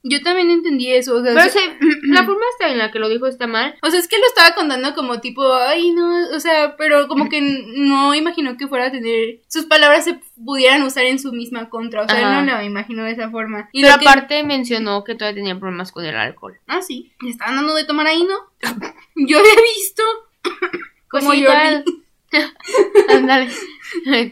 Yo 0.06 0.22
también 0.22 0.50
entendí 0.50 0.92
eso. 0.92 1.16
O 1.16 1.22
sea, 1.22 1.32
Pero 1.34 1.48
se- 1.50 1.78
la 2.02 2.24
forma 2.24 2.42
hasta 2.52 2.68
en 2.70 2.76
la 2.76 2.90
que 2.90 2.98
lo 2.98 3.08
dijo 3.08 3.26
está 3.26 3.46
mal. 3.46 3.74
o 3.82 3.90
sea, 3.90 3.98
es 3.98 4.06
que 4.06 4.18
lo 4.18 4.26
estaba 4.26 4.54
contando 4.54 4.94
como 4.94 5.20
tipo, 5.20 5.42
ay, 5.54 5.92
no, 5.92 6.28
o 6.36 6.40
sea, 6.40 6.76
pero 6.76 7.08
como 7.08 7.30
que 7.30 7.40
no 7.76 8.14
imaginó 8.14 8.56
que 8.58 8.68
fuera 8.68 8.86
a 8.88 8.90
tener, 8.92 9.40
sus 9.48 9.64
palabras 9.64 10.04
se 10.04 10.20
pudieran 10.44 10.82
usar 10.82 11.04
en 11.06 11.18
su 11.18 11.32
misma 11.32 11.70
contra, 11.70 12.02
o 12.02 12.08
sea, 12.08 12.18
Ajá. 12.18 12.40
él 12.40 12.46
no 12.46 12.56
lo 12.58 12.62
imaginó 12.62 13.04
de 13.04 13.12
esa 13.12 13.30
forma. 13.30 13.70
Y 13.72 13.80
Pero 13.80 13.94
lo 13.94 14.00
que- 14.00 14.08
aparte 14.08 14.44
mencionó 14.44 15.04
que 15.04 15.14
todavía 15.14 15.36
tenía 15.42 15.58
problemas 15.58 15.90
con 15.90 16.04
el 16.04 16.14
alcohol. 16.16 16.58
Ah, 16.66 16.82
sí, 16.82 17.12
le 17.22 17.30
estaban 17.30 17.56
dando 17.56 17.74
de 17.74 17.84
tomar 17.84 18.06
ahí, 18.06 18.24
¿no? 18.24 18.36
Yo 19.16 19.38
había 19.38 19.54
visto 19.76 20.02
Pues 21.10 21.24
como 21.24 21.42
tal. 21.46 21.84
Ándale. 23.08 23.48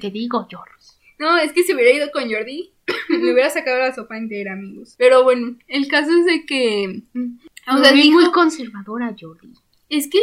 Te 0.00 0.10
digo, 0.10 0.46
George. 0.50 0.71
No, 1.22 1.38
es 1.38 1.52
que 1.52 1.62
si 1.62 1.72
hubiera 1.72 1.90
ido 1.92 2.10
con 2.10 2.24
Jordi, 2.30 2.72
le 3.08 3.32
hubiera 3.32 3.48
sacado 3.48 3.78
la 3.78 3.94
sopa 3.94 4.16
entera, 4.18 4.52
amigos. 4.54 4.94
Pero 4.98 5.22
bueno, 5.22 5.56
el 5.68 5.86
caso 5.88 6.10
es 6.18 6.26
de 6.26 6.44
que... 6.46 7.02
O 7.72 7.78
sea, 7.78 7.92
dijo- 7.92 8.20
muy 8.20 8.30
conservadora, 8.32 9.14
Jordi. 9.18 9.52
Es 9.88 10.08
que 10.08 10.18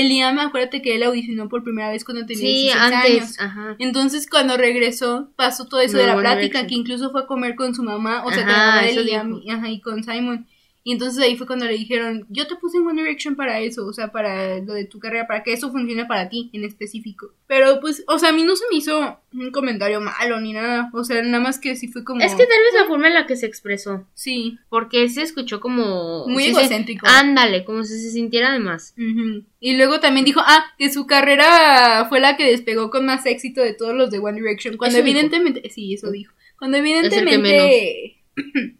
el 0.00 0.08
Liam, 0.08 0.38
acuérdate 0.38 0.80
que 0.80 0.94
él 0.96 1.02
audicionó 1.02 1.48
por 1.50 1.62
primera 1.62 1.90
vez 1.90 2.04
cuando 2.04 2.24
tenía 2.26 2.40
Sí, 2.42 2.62
16 2.64 2.74
antes. 2.82 3.10
años. 3.22 3.36
Ajá. 3.38 3.76
Entonces, 3.78 4.26
cuando 4.28 4.56
regresó, 4.56 5.30
pasó 5.36 5.66
todo 5.68 5.80
eso 5.80 5.98
No, 5.98 6.00
de 6.00 6.06
la 6.08 6.16
plática, 6.18 6.66
que 6.66 6.74
incluso 6.74 7.10
fue 7.12 7.20
a 7.22 7.26
comer 7.26 7.54
con 7.54 7.74
su 7.74 7.82
mamá, 7.82 8.24
o 8.24 8.30
sea, 8.32 8.44
con 8.44 8.52
la 8.52 8.58
mamá 8.58 8.82
de 8.82 8.90
eso 8.92 9.02
Liam 9.02 9.28
dijo. 9.34 9.40
y, 9.44 9.50
ajá, 9.50 9.68
y 9.68 9.80
con 9.82 10.02
Simon. 10.02 10.46
Y 10.82 10.92
entonces 10.92 11.22
ahí 11.22 11.36
fue 11.36 11.46
cuando 11.46 11.66
le 11.66 11.74
dijeron, 11.74 12.24
yo 12.30 12.46
te 12.46 12.56
puse 12.56 12.78
en 12.78 12.86
One 12.86 13.02
Direction 13.02 13.36
para 13.36 13.60
eso, 13.60 13.86
o 13.86 13.92
sea, 13.92 14.12
para 14.12 14.56
lo 14.60 14.72
de 14.72 14.86
tu 14.86 14.98
carrera, 14.98 15.26
para 15.26 15.42
que 15.42 15.52
eso 15.52 15.70
funcione 15.70 16.06
para 16.06 16.30
ti 16.30 16.48
en 16.54 16.64
específico. 16.64 17.34
Pero 17.46 17.80
pues, 17.80 18.02
o 18.08 18.18
sea, 18.18 18.30
a 18.30 18.32
mí 18.32 18.44
no 18.44 18.56
se 18.56 18.64
me 18.70 18.78
hizo 18.78 19.18
un 19.34 19.50
comentario 19.50 20.00
malo 20.00 20.40
ni 20.40 20.54
nada, 20.54 20.88
o 20.94 21.04
sea, 21.04 21.20
nada 21.22 21.38
más 21.42 21.58
que 21.58 21.76
sí 21.76 21.88
fue 21.88 22.02
como... 22.02 22.22
Es 22.22 22.32
que 22.34 22.46
tal 22.46 22.58
vez 22.64 22.80
la 22.80 22.86
forma 22.86 23.08
en 23.08 23.14
la 23.14 23.26
que 23.26 23.36
se 23.36 23.44
expresó. 23.44 24.06
Sí, 24.14 24.58
Porque 24.70 25.06
se 25.10 25.20
escuchó 25.22 25.60
como. 25.60 26.26
Muy 26.26 26.44
se- 26.44 26.50
egocéntrico. 26.50 27.06
ándale, 27.06 27.64
como 27.64 27.84
si 27.84 28.00
se 28.00 28.10
sintiera 28.10 28.50
de 28.52 28.60
más. 28.60 28.94
Ujú. 28.96 29.44
Y 29.60 29.76
luego 29.76 30.00
también 30.00 30.24
dijo, 30.24 30.40
ah, 30.42 30.64
que 30.78 30.90
su 30.90 31.06
carrera 31.06 32.06
fue 32.08 32.20
la 32.20 32.38
que 32.38 32.50
despegó 32.50 32.88
con 32.90 33.04
más 33.04 33.26
éxito 33.26 33.60
de 33.60 33.74
todos 33.74 33.94
los 33.94 34.10
de 34.10 34.18
One 34.18 34.40
Direction. 34.40 34.78
Cuando 34.78 34.96
Eso 34.96 35.04
dijo. 35.04 35.18
evidentemente, 35.18 35.68
sí, 35.68 35.92
eso 35.92 36.10
dijo. 36.10 36.32
Cuando 36.58 36.78
evidentemente... 36.78 38.04
Es 38.06 38.12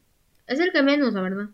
el 0.58 0.72
que 0.72 0.82
menos, 0.82 1.14
la 1.14 1.22
verdad. 1.22 1.50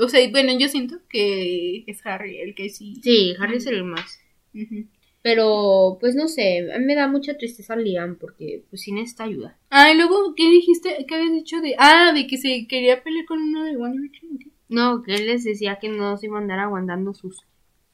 O 0.00 0.08
sea, 0.08 0.28
bueno, 0.30 0.52
yo 0.58 0.68
siento 0.68 0.98
que 1.08 1.84
es 1.86 2.04
Harry 2.04 2.38
el 2.38 2.54
que 2.54 2.68
sí. 2.68 3.00
Sí, 3.02 3.34
Harry 3.40 3.56
es 3.56 3.66
el 3.66 3.84
más. 3.84 4.20
Pero, 5.22 5.96
pues 6.00 6.14
no 6.14 6.28
sé, 6.28 6.70
a 6.72 6.78
mí 6.78 6.84
me 6.84 6.94
da 6.94 7.08
mucha 7.08 7.36
tristeza 7.36 7.74
Liam 7.74 8.16
porque, 8.16 8.64
pues, 8.70 8.82
sí 8.82 8.92
necesita 8.92 9.24
ayuda. 9.24 9.58
Ah, 9.70 9.90
y 9.90 9.96
luego, 9.96 10.34
¿qué 10.36 10.48
dijiste? 10.48 11.06
¿Qué 11.08 11.14
habías 11.14 11.32
dicho 11.32 11.60
de...? 11.60 11.74
Ah, 11.78 12.12
de 12.14 12.26
que 12.26 12.36
se 12.36 12.66
quería 12.68 13.02
pelear 13.02 13.26
con 13.26 13.40
uno 13.40 13.64
de 13.64 13.76
One 13.76 13.96
Direction. 13.96 14.34
¿o 14.34 14.38
qué? 14.38 14.50
No, 14.68 15.02
que 15.02 15.14
él 15.14 15.26
les 15.26 15.44
decía 15.44 15.78
que 15.80 15.88
no 15.88 16.16
se 16.16 16.26
iba 16.26 16.38
a 16.38 16.42
andar 16.42 16.60
aguantando 16.60 17.14
sus. 17.14 17.42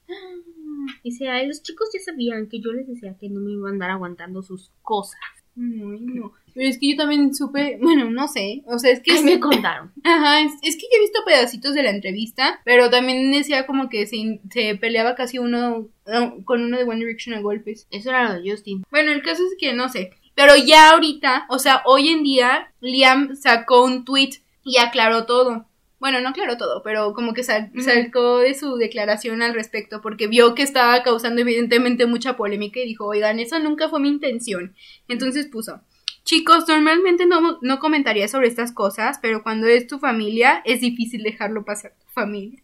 Dice, 1.05 1.29
ay, 1.29 1.47
los 1.47 1.63
chicos 1.63 1.89
ya 1.95 2.01
sabían 2.01 2.49
que 2.49 2.61
yo 2.61 2.73
les 2.73 2.87
decía 2.87 3.17
que 3.19 3.29
no 3.29 3.41
me 3.41 3.53
iba 3.53 3.69
a 3.69 3.73
andar 3.73 3.91
aguantando 3.91 4.43
sus 4.43 4.71
cosas. 4.83 5.21
No. 5.57 6.33
Pero 6.55 6.69
es 6.69 6.79
que 6.79 6.91
yo 6.91 6.97
también 6.97 7.35
supe, 7.35 7.79
bueno, 7.81 8.11
no 8.11 8.29
sé, 8.29 8.63
o 8.67 8.79
sea, 8.79 8.93
es 8.93 9.01
que... 9.01 9.15
Que 9.15 9.23
me 9.23 9.41
contaron. 9.41 9.93
Ajá, 10.05 10.41
es, 10.43 10.53
es 10.63 10.77
que 10.77 10.83
yo 10.83 10.97
he 10.97 11.01
visto 11.01 11.21
pedacitos 11.27 11.75
de 11.75 11.83
la 11.83 11.91
entrevista, 11.91 12.61
pero 12.65 12.91
también 12.91 13.33
decía 13.33 13.67
como 13.67 13.89
que 13.89 14.07
se, 14.07 14.41
se 14.51 14.77
peleaba 14.77 15.15
casi 15.15 15.39
uno 15.39 15.89
no, 16.07 16.45
con 16.45 16.63
uno 16.63 16.79
de 16.79 16.85
One 16.85 17.01
Direction 17.01 17.37
a 17.37 17.41
golpes. 17.41 17.87
Eso 17.91 18.11
era 18.11 18.29
lo 18.29 18.41
de 18.41 18.51
Justin. 18.51 18.85
Bueno, 18.91 19.11
el 19.11 19.23
caso 19.23 19.43
es 19.43 19.57
que 19.59 19.73
no 19.73 19.89
sé. 19.89 20.11
Pero 20.35 20.55
ya 20.57 20.91
ahorita, 20.91 21.47
o 21.49 21.59
sea, 21.59 21.83
hoy 21.87 22.09
en 22.09 22.23
día, 22.23 22.73
Liam 22.81 23.37
sacó 23.37 23.85
un 23.85 24.05
tweet 24.05 24.41
y 24.65 24.79
aclaró 24.79 25.27
todo. 25.27 25.67
Bueno, 26.05 26.21
no 26.21 26.29
aclaró 26.29 26.59
todo, 26.59 26.83
pero 26.83 27.15
como 27.15 27.33
que 27.33 27.43
sal- 27.43 27.71
de 27.73 28.55
su 28.55 28.77
declaración 28.77 29.41
al 29.41 29.55
respecto, 29.55 30.03
porque 30.03 30.27
vio 30.27 30.55
que 30.55 30.63
estaba 30.63 31.03
causando 31.03 31.41
evidentemente 31.41 32.05
mucha 32.05 32.37
polémica 32.37 32.79
y 32.79 32.85
dijo, 32.85 33.07
oigan, 33.07 33.39
eso 33.41 33.59
nunca 33.59 33.89
fue 33.89 34.01
mi 34.01 34.11
intención. 34.11 34.75
Entonces 35.09 35.47
puso, 35.47 35.81
chicos, 36.25 36.69
normalmente 36.69 37.25
no, 37.25 37.59
no 37.63 37.79
comentaría 37.79 38.29
sobre 38.29 38.49
estas 38.49 38.71
cosas, 38.71 39.19
pero 39.23 39.43
cuando 39.43 39.67
es 39.67 39.87
tu 39.87 39.99
familia, 39.99 40.61
es 40.67 40.83
difícil 40.83 41.23
dejarlo 41.23 41.65
pasar 41.65 41.93
tu 41.99 42.13
familia. 42.13 42.61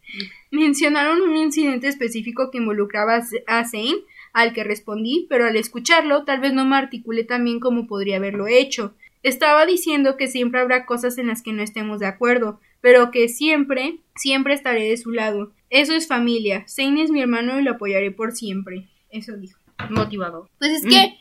Mencionaron 0.50 1.22
un 1.22 1.34
incidente 1.38 1.88
específico 1.88 2.50
que 2.50 2.58
involucraba 2.58 3.22
a 3.46 3.64
Zane, 3.64 4.04
al 4.34 4.52
que 4.52 4.64
respondí, 4.64 5.26
pero 5.30 5.46
al 5.46 5.56
escucharlo 5.56 6.24
tal 6.24 6.40
vez 6.40 6.52
no 6.52 6.66
me 6.66 6.76
articulé 6.76 7.24
tan 7.24 7.44
bien 7.44 7.58
como 7.58 7.86
podría 7.86 8.16
haberlo 8.18 8.48
hecho. 8.48 8.94
Estaba 9.22 9.64
diciendo 9.64 10.18
que 10.18 10.28
siempre 10.28 10.60
habrá 10.60 10.84
cosas 10.84 11.16
en 11.16 11.28
las 11.28 11.40
que 11.42 11.54
no 11.54 11.62
estemos 11.62 12.00
de 12.00 12.06
acuerdo, 12.06 12.60
pero 12.80 13.10
que 13.10 13.28
siempre, 13.28 13.98
siempre 14.16 14.54
estaré 14.54 14.84
de 14.84 14.96
su 14.96 15.10
lado. 15.10 15.52
Eso 15.70 15.94
es 15.94 16.08
familia. 16.08 16.64
Zane 16.68 17.02
es 17.02 17.10
mi 17.10 17.20
hermano 17.20 17.58
y 17.58 17.62
lo 17.62 17.72
apoyaré 17.72 18.10
por 18.10 18.32
siempre. 18.32 18.88
Eso 19.10 19.36
dijo. 19.36 19.58
Motivador. 19.88 20.48
Pues 20.58 20.72
es 20.72 20.84
que. 20.84 21.16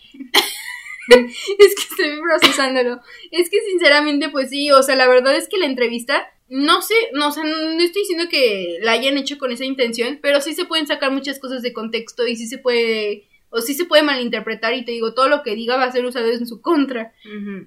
es 1.09 1.75
que 1.75 1.83
estoy 1.91 2.19
procesándolo. 2.21 2.99
Es 3.31 3.49
que 3.49 3.59
sinceramente, 3.61 4.29
pues 4.29 4.49
sí, 4.49 4.71
o 4.71 4.83
sea, 4.83 4.95
la 4.95 5.07
verdad 5.07 5.35
es 5.35 5.47
que 5.47 5.57
la 5.57 5.65
entrevista. 5.65 6.27
No 6.51 6.81
sé, 6.81 6.95
no, 7.13 7.27
o 7.27 7.31
sea, 7.31 7.43
no 7.43 7.79
estoy 7.79 8.01
diciendo 8.01 8.25
que 8.27 8.79
la 8.81 8.93
hayan 8.93 9.19
hecho 9.19 9.37
con 9.37 9.51
esa 9.51 9.65
intención, 9.65 10.17
pero 10.19 10.41
sí 10.41 10.55
se 10.55 10.65
pueden 10.65 10.87
sacar 10.87 11.11
muchas 11.11 11.37
cosas 11.37 11.61
de 11.61 11.73
contexto 11.73 12.25
y 12.25 12.35
sí 12.35 12.47
se 12.47 12.57
puede, 12.57 13.28
o 13.51 13.61
sí 13.61 13.73
se 13.73 13.85
puede 13.85 14.03
malinterpretar 14.03 14.73
y 14.73 14.85
te 14.85 14.91
digo, 14.91 15.13
todo 15.13 15.27
lo 15.27 15.41
que 15.43 15.55
diga 15.55 15.75
va 15.77 15.85
a 15.85 15.91
ser 15.91 16.05
usado 16.05 16.27
en 16.29 16.45
su 16.45 16.61
contra. 16.61 17.13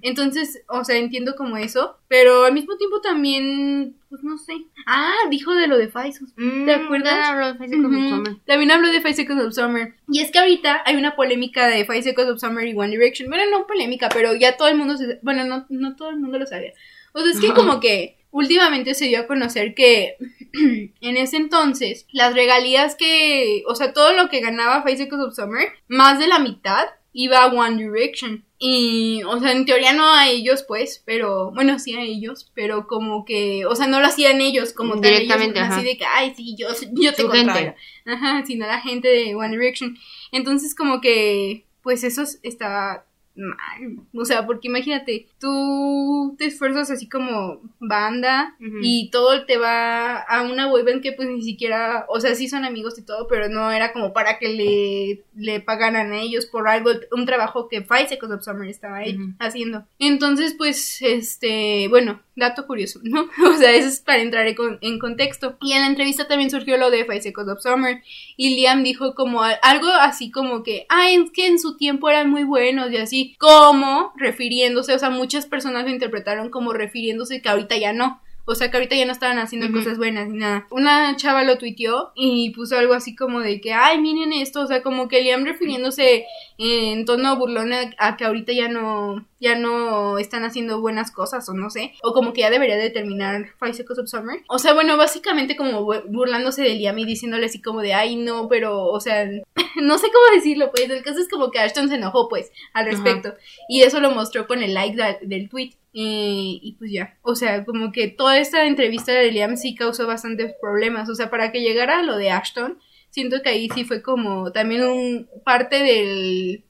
Entonces, 0.02 0.62
o 0.68 0.84
sea, 0.84 0.96
entiendo 0.96 1.34
como 1.36 1.56
eso, 1.56 1.96
pero 2.08 2.44
al 2.44 2.52
mismo 2.52 2.76
tiempo 2.76 3.00
también, 3.00 3.96
pues 4.08 4.22
no 4.22 4.38
sé. 4.38 4.52
Ah, 4.86 5.14
dijo 5.30 5.54
de 5.54 5.66
lo 5.66 5.78
de 5.78 5.88
Faisos. 5.88 6.30
Mm, 6.36 6.64
¿Te 6.66 6.74
acuerdas? 6.74 7.12
ya 7.14 7.28
habló 7.30 7.54
de 7.54 7.76
Ujú. 7.76 8.08
Summer. 8.08 8.36
También 8.46 8.70
habló 8.70 8.88
de 8.92 9.00
Five 9.00 9.14
Seconds 9.14 9.44
of 9.44 9.54
Summer. 9.54 9.94
Y 10.08 10.20
es 10.20 10.30
que 10.30 10.38
ahorita 10.38 10.82
hay 10.84 10.96
una 10.96 11.16
polémica 11.16 11.66
de 11.68 11.84
Five 11.84 12.02
Seconds 12.02 12.30
of 12.30 12.40
Summer 12.40 12.66
y 12.66 12.74
One 12.74 12.90
Direction. 12.90 13.28
Bueno, 13.28 13.44
no 13.50 13.66
polémica, 13.66 14.08
pero 14.12 14.34
ya 14.34 14.56
todo 14.56 14.68
el 14.68 14.76
mundo 14.76 14.96
se... 14.96 15.18
Bueno, 15.22 15.44
no, 15.44 15.66
no 15.68 15.96
todo 15.96 16.10
el 16.10 16.16
mundo 16.20 16.38
lo 16.38 16.46
sabía. 16.46 16.72
O 17.12 17.20
sea, 17.20 17.30
es 17.32 17.40
que 17.40 17.52
como 17.52 17.80
que 17.80 18.16
últimamente 18.32 18.94
se 18.94 19.04
dio 19.06 19.20
a 19.20 19.26
conocer 19.28 19.74
que 19.74 20.16
en 21.00 21.16
ese 21.16 21.36
entonces 21.36 22.06
las 22.12 22.34
regalías 22.34 22.96
que... 22.96 23.62
O 23.68 23.76
sea, 23.76 23.92
todo 23.92 24.12
lo 24.12 24.28
que 24.28 24.40
ganaba 24.40 24.82
Seconds 24.84 25.24
of 25.24 25.34
Summer, 25.36 25.68
más 25.86 26.18
de 26.18 26.26
la 26.26 26.40
mitad 26.40 26.86
iba 27.12 27.44
a 27.44 27.46
One 27.46 27.76
Direction. 27.76 28.44
Y, 28.58 29.22
o 29.24 29.38
sea, 29.40 29.52
en 29.52 29.66
teoría 29.66 29.92
no 29.92 30.14
a 30.14 30.28
ellos, 30.28 30.64
pues, 30.66 31.02
pero, 31.04 31.50
bueno, 31.52 31.78
sí 31.78 31.94
a 31.94 32.00
ellos, 32.00 32.50
pero 32.54 32.86
como 32.86 33.24
que, 33.24 33.66
o 33.66 33.74
sea, 33.76 33.86
no 33.86 34.00
lo 34.00 34.06
hacían 34.06 34.40
ellos 34.40 34.72
como 34.72 34.94
tal, 34.94 35.04
ellos, 35.10 35.20
Directamente, 35.22 35.60
ajá. 35.60 35.76
así 35.76 35.84
de 35.84 35.96
que, 35.98 36.04
ay, 36.06 36.32
sí, 36.36 36.54
yo, 36.56 36.68
yo 36.92 37.12
te 37.12 37.28
gente. 37.28 37.74
Ajá, 38.06 38.44
sino 38.46 38.66
la 38.66 38.80
gente 38.80 39.08
de 39.08 39.34
One 39.34 39.50
Direction. 39.58 39.98
Entonces, 40.30 40.74
como 40.74 41.00
que, 41.00 41.66
pues 41.82 42.04
eso 42.04 42.22
es- 42.22 42.38
está 42.44 43.04
mal. 43.34 43.96
O 44.14 44.24
sea, 44.24 44.46
porque 44.46 44.68
imagínate, 44.68 45.26
tú 45.40 46.34
te 46.38 46.46
esfuerzas 46.46 46.90
así 46.90 47.08
como 47.08 47.60
banda 47.80 48.54
y 48.82 49.10
todo 49.10 49.44
te 49.46 49.56
va 49.56 50.18
a 50.18 50.42
una 50.42 50.66
boyband 50.66 51.02
que 51.02 51.12
pues 51.12 51.28
ni 51.28 51.42
siquiera, 51.42 52.04
o 52.08 52.20
sea, 52.20 52.34
sí 52.34 52.48
son 52.48 52.64
amigos 52.64 52.98
y 52.98 53.02
todo, 53.04 53.26
pero 53.28 53.48
no 53.48 53.70
era 53.70 53.92
como 53.92 54.12
para 54.12 54.38
que 54.38 54.48
le, 54.48 55.24
le 55.34 55.60
pagaran 55.60 56.12
a 56.12 56.20
ellos 56.20 56.46
por 56.46 56.68
algo, 56.68 56.90
un 57.12 57.26
trabajo 57.26 57.68
que 57.68 57.82
Five 57.82 58.08
Seconds 58.08 58.34
of 58.34 58.42
Summer 58.44 58.68
estaba 58.68 58.98
ahí 58.98 59.16
haciendo. 59.38 59.84
Entonces, 59.98 60.54
pues, 60.56 61.00
este, 61.02 61.88
bueno, 61.88 62.20
dato 62.36 62.66
curioso, 62.66 63.00
¿no? 63.02 63.26
O 63.52 63.56
sea, 63.56 63.72
eso 63.72 63.88
es 63.88 64.00
para 64.00 64.22
entrar 64.22 64.46
en, 64.46 64.54
con- 64.54 64.78
en 64.80 64.98
contexto. 64.98 65.56
Y 65.60 65.72
en 65.72 65.80
la 65.82 65.86
entrevista 65.88 66.26
también 66.28 66.50
surgió 66.50 66.76
lo 66.76 66.90
de 66.90 67.04
Five 67.04 67.22
Seconds 67.22 67.50
of 67.52 67.60
Summer. 67.62 68.02
Y 68.36 68.56
Liam 68.56 68.82
dijo 68.82 69.14
como 69.14 69.42
algo 69.42 69.88
así 70.00 70.30
como 70.30 70.62
que, 70.62 70.86
ah, 70.88 71.10
es 71.10 71.30
que 71.32 71.46
en 71.46 71.58
su 71.58 71.76
tiempo 71.76 72.08
eran 72.08 72.30
muy 72.30 72.44
buenos 72.44 72.90
y 72.90 72.96
así, 72.96 73.21
como 73.38 74.12
refiriéndose, 74.16 74.94
o 74.94 74.98
sea, 74.98 75.10
muchas 75.10 75.46
personas 75.46 75.84
lo 75.84 75.90
interpretaron 75.90 76.50
como 76.50 76.72
refiriéndose 76.72 77.40
que 77.42 77.48
ahorita 77.48 77.76
ya 77.76 77.92
no. 77.92 78.20
O 78.44 78.54
sea, 78.56 78.70
que 78.70 78.76
ahorita 78.76 78.96
ya 78.96 79.06
no 79.06 79.12
estaban 79.12 79.38
haciendo 79.38 79.68
cosas 79.72 79.98
buenas 79.98 80.28
ni 80.28 80.38
nada. 80.38 80.66
Una 80.70 81.14
chava 81.16 81.44
lo 81.44 81.58
tuiteó 81.58 82.10
y 82.16 82.50
puso 82.50 82.76
algo 82.76 82.92
así 82.94 83.14
como 83.14 83.38
de 83.40 83.60
que, 83.60 83.72
ay, 83.72 84.00
miren 84.00 84.32
esto, 84.32 84.60
o 84.62 84.66
sea, 84.66 84.82
como 84.82 85.06
que 85.08 85.22
Liam 85.22 85.44
refiriéndose 85.44 86.26
en 86.58 87.04
tono 87.04 87.36
burlón 87.36 87.72
a, 87.72 87.90
a 87.98 88.16
que 88.16 88.24
ahorita 88.24 88.52
ya 88.52 88.68
no, 88.68 89.26
ya 89.40 89.54
no 89.56 90.18
están 90.18 90.44
haciendo 90.44 90.80
buenas 90.80 91.10
cosas 91.12 91.48
o 91.48 91.54
no 91.54 91.70
sé, 91.70 91.92
o 92.02 92.12
como 92.12 92.32
que 92.32 92.40
ya 92.42 92.50
debería 92.50 92.76
de 92.76 92.90
terminar 92.90 93.46
Five 93.60 93.74
Seconds 93.74 94.00
of 94.00 94.08
Summer. 94.08 94.40
O 94.48 94.58
sea, 94.58 94.74
bueno, 94.74 94.96
básicamente 94.96 95.56
como 95.56 95.82
bu- 95.86 96.02
burlándose 96.08 96.62
de 96.62 96.74
Liam 96.74 96.98
y 96.98 97.04
diciéndole 97.04 97.46
así 97.46 97.60
como 97.62 97.80
de, 97.80 97.94
ay, 97.94 98.16
no, 98.16 98.48
pero, 98.48 98.86
o 98.86 99.00
sea, 99.00 99.24
no 99.76 99.98
sé 99.98 100.08
cómo 100.12 100.34
decirlo, 100.34 100.70
pues, 100.70 100.90
el 100.90 101.02
caso 101.02 101.20
es 101.20 101.28
como 101.28 101.50
que 101.50 101.58
Ashton 101.60 101.88
se 101.88 101.94
enojó, 101.94 102.28
pues, 102.28 102.50
al 102.72 102.86
respecto, 102.86 103.34
y 103.68 103.82
eso 103.82 104.00
lo 104.00 104.10
mostró 104.10 104.46
con 104.48 104.62
el 104.62 104.74
like 104.74 105.00
del 105.22 105.48
tweet. 105.48 105.70
Eh, 105.94 106.58
y 106.62 106.76
pues 106.78 106.90
ya, 106.90 107.18
o 107.22 107.34
sea, 107.34 107.64
como 107.64 107.92
que 107.92 108.08
toda 108.08 108.38
esta 108.38 108.66
entrevista 108.66 109.12
de 109.12 109.30
Liam 109.30 109.56
sí 109.56 109.74
causó 109.74 110.06
bastantes 110.06 110.54
problemas, 110.60 111.08
o 111.10 111.14
sea, 111.14 111.28
para 111.30 111.52
que 111.52 111.60
llegara 111.60 111.98
a 111.98 112.02
lo 112.02 112.16
de 112.16 112.30
Ashton, 112.30 112.78
siento 113.10 113.42
que 113.42 113.50
ahí 113.50 113.68
sí 113.74 113.84
fue 113.84 114.02
como 114.02 114.52
también 114.52 114.84
un 114.84 115.28
parte 115.44 115.82
del 115.82 116.64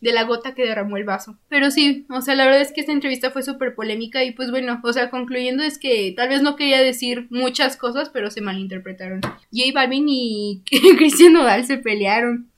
de 0.00 0.12
la 0.12 0.24
gota 0.24 0.54
que 0.54 0.64
derramó 0.66 0.96
el 0.96 1.04
vaso. 1.04 1.38
Pero 1.48 1.70
sí, 1.70 2.06
o 2.10 2.20
sea, 2.20 2.34
la 2.34 2.44
verdad 2.44 2.60
es 2.60 2.72
que 2.72 2.80
esta 2.80 2.92
entrevista 2.92 3.30
fue 3.30 3.42
súper 3.42 3.74
polémica 3.74 4.24
y 4.24 4.32
pues 4.32 4.50
bueno, 4.50 4.80
o 4.82 4.92
sea, 4.92 5.10
concluyendo 5.10 5.62
es 5.62 5.78
que 5.78 6.12
tal 6.16 6.28
vez 6.28 6.42
no 6.42 6.56
quería 6.56 6.80
decir 6.80 7.26
muchas 7.30 7.76
cosas, 7.76 8.10
pero 8.10 8.30
se 8.30 8.40
malinterpretaron. 8.40 9.20
J 9.22 9.72
Balvin 9.74 10.06
y 10.08 10.62
Cristian 10.98 11.32
Nodal 11.32 11.64
se 11.64 11.78
pelearon. 11.78 12.50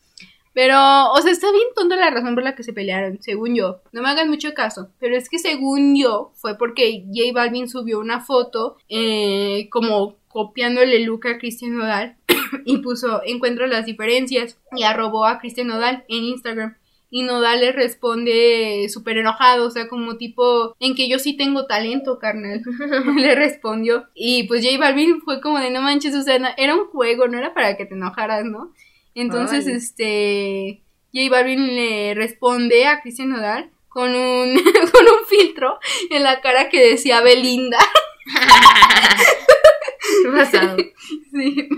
Pero, 0.58 1.12
o 1.12 1.22
sea, 1.22 1.30
está 1.30 1.52
bien 1.52 1.68
tonta 1.76 1.94
la 1.94 2.10
razón 2.10 2.34
por 2.34 2.42
la 2.42 2.56
que 2.56 2.64
se 2.64 2.72
pelearon, 2.72 3.22
según 3.22 3.54
yo. 3.54 3.80
No 3.92 4.02
me 4.02 4.08
hagan 4.08 4.28
mucho 4.28 4.54
caso. 4.54 4.88
Pero 4.98 5.16
es 5.16 5.28
que 5.28 5.38
según 5.38 5.96
yo, 5.96 6.32
fue 6.34 6.58
porque 6.58 7.04
J 7.14 7.32
Balvin 7.32 7.68
subió 7.68 8.00
una 8.00 8.22
foto 8.22 8.76
eh, 8.88 9.68
como 9.70 10.16
copiándole 10.26 10.98
look 10.98 11.28
a 11.28 11.38
Cristian 11.38 11.76
Nodal 11.76 12.16
y 12.64 12.78
puso 12.78 13.22
encuentro 13.24 13.68
las 13.68 13.86
diferencias 13.86 14.58
y 14.74 14.82
arrobó 14.82 15.26
a 15.26 15.38
Cristian 15.38 15.68
Nodal 15.68 16.04
en 16.08 16.24
Instagram. 16.24 16.76
Y 17.08 17.22
Nodal 17.22 17.60
le 17.60 17.70
responde 17.70 18.88
súper 18.88 19.18
enojado, 19.18 19.64
o 19.64 19.70
sea, 19.70 19.86
como 19.86 20.16
tipo, 20.16 20.74
en 20.80 20.96
que 20.96 21.08
yo 21.08 21.20
sí 21.20 21.36
tengo 21.36 21.66
talento, 21.66 22.18
carnal. 22.18 22.62
le 23.16 23.34
respondió. 23.36 24.08
Y 24.12 24.48
pues 24.48 24.66
J 24.66 24.76
Balvin 24.76 25.20
fue 25.20 25.40
como 25.40 25.60
de 25.60 25.70
no 25.70 25.82
manches, 25.82 26.16
o 26.16 26.22
sea, 26.22 26.34
era 26.56 26.74
un 26.74 26.88
juego, 26.88 27.28
no 27.28 27.38
era 27.38 27.54
para 27.54 27.76
que 27.76 27.86
te 27.86 27.94
enojaras, 27.94 28.44
¿no? 28.44 28.72
Entonces, 29.20 29.66
Ay. 29.66 29.72
este, 29.74 30.82
J 31.12 31.28
Balvin 31.30 31.74
le 31.74 32.14
responde 32.14 32.86
a 32.86 33.00
Cristian 33.00 33.30
Nodal 33.30 33.70
con 33.88 34.14
un, 34.14 34.54
con 34.92 35.04
un 35.04 35.26
filtro 35.28 35.78
en 36.10 36.22
la 36.22 36.40
cara 36.40 36.68
que 36.68 36.90
decía 36.90 37.20
Belinda. 37.20 37.78
¿Qué 40.22 40.30
pasado? 40.30 40.76
Sí. 41.32 41.68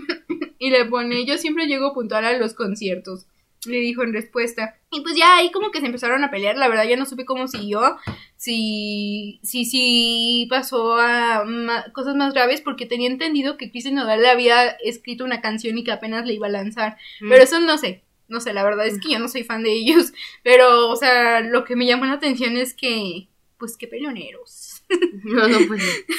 Y 0.59 0.71
le 0.71 0.85
pone, 0.87 1.25
yo 1.25 1.37
siempre 1.39 1.67
llego 1.67 1.93
puntual 1.93 2.25
a 2.25 2.39
los 2.39 2.55
conciertos. 2.55 3.27
Le 3.67 3.79
dijo 3.79 4.03
en 4.03 4.13
respuesta. 4.13 4.77
Y 4.91 5.03
pues 5.03 5.17
ya 5.17 5.37
ahí 5.37 5.51
como 5.51 5.71
que 5.71 5.81
se 5.81 5.87
empezaron 5.87 6.25
a 6.25 6.31
pelear. 6.31 6.57
La 6.57 6.69
verdad 6.69 6.85
ya 6.85 6.97
no 6.97 7.07
supe 7.07 7.25
cómo 7.25 7.47
siguió. 7.47 7.97
Si, 8.37 9.39
si, 9.43 9.65
si 9.65 10.47
pasó 10.49 10.97
a 10.99 11.45
cosas 11.93 12.17
más 12.17 12.33
graves 12.33 12.63
porque 12.63 12.87
tenía 12.87 13.11
entendido 13.11 13.57
que 13.57 13.71
Cristian 13.71 13.97
Nodal 13.97 14.23
le 14.23 14.31
había 14.31 14.69
escrito 14.69 15.25
una 15.25 15.41
canción 15.41 15.77
y 15.77 15.85
que 15.85 15.93
apenas 15.93 16.27
le 16.27 16.35
iba 16.35 16.47
a 16.47 16.51
lanzar. 16.51 16.97
Pero 17.21 17.43
eso 17.43 17.61
no 17.61 17.77
sé. 17.77 18.03
No 18.29 18.41
sé, 18.41 18.53
la 18.53 18.63
verdad 18.63 18.87
es 18.87 19.01
que 19.01 19.11
yo 19.11 19.19
no 19.19 19.29
soy 19.29 19.43
fan 19.43 19.65
de 19.65 19.73
ellos. 19.73 20.13
Pero, 20.45 20.89
o 20.89 20.97
sea, 20.97 21.41
lo 21.41 21.65
que 21.65 21.75
me 21.77 21.85
llamó 21.87 22.07
la 22.07 22.13
atención 22.13 22.57
es 22.57 22.75
que, 22.75 23.29
pues 23.59 23.77
qué 23.77 23.89
peleoneros. 23.89 24.70
No, 25.25 25.49
no, 25.49 25.59
pues. 25.69 25.83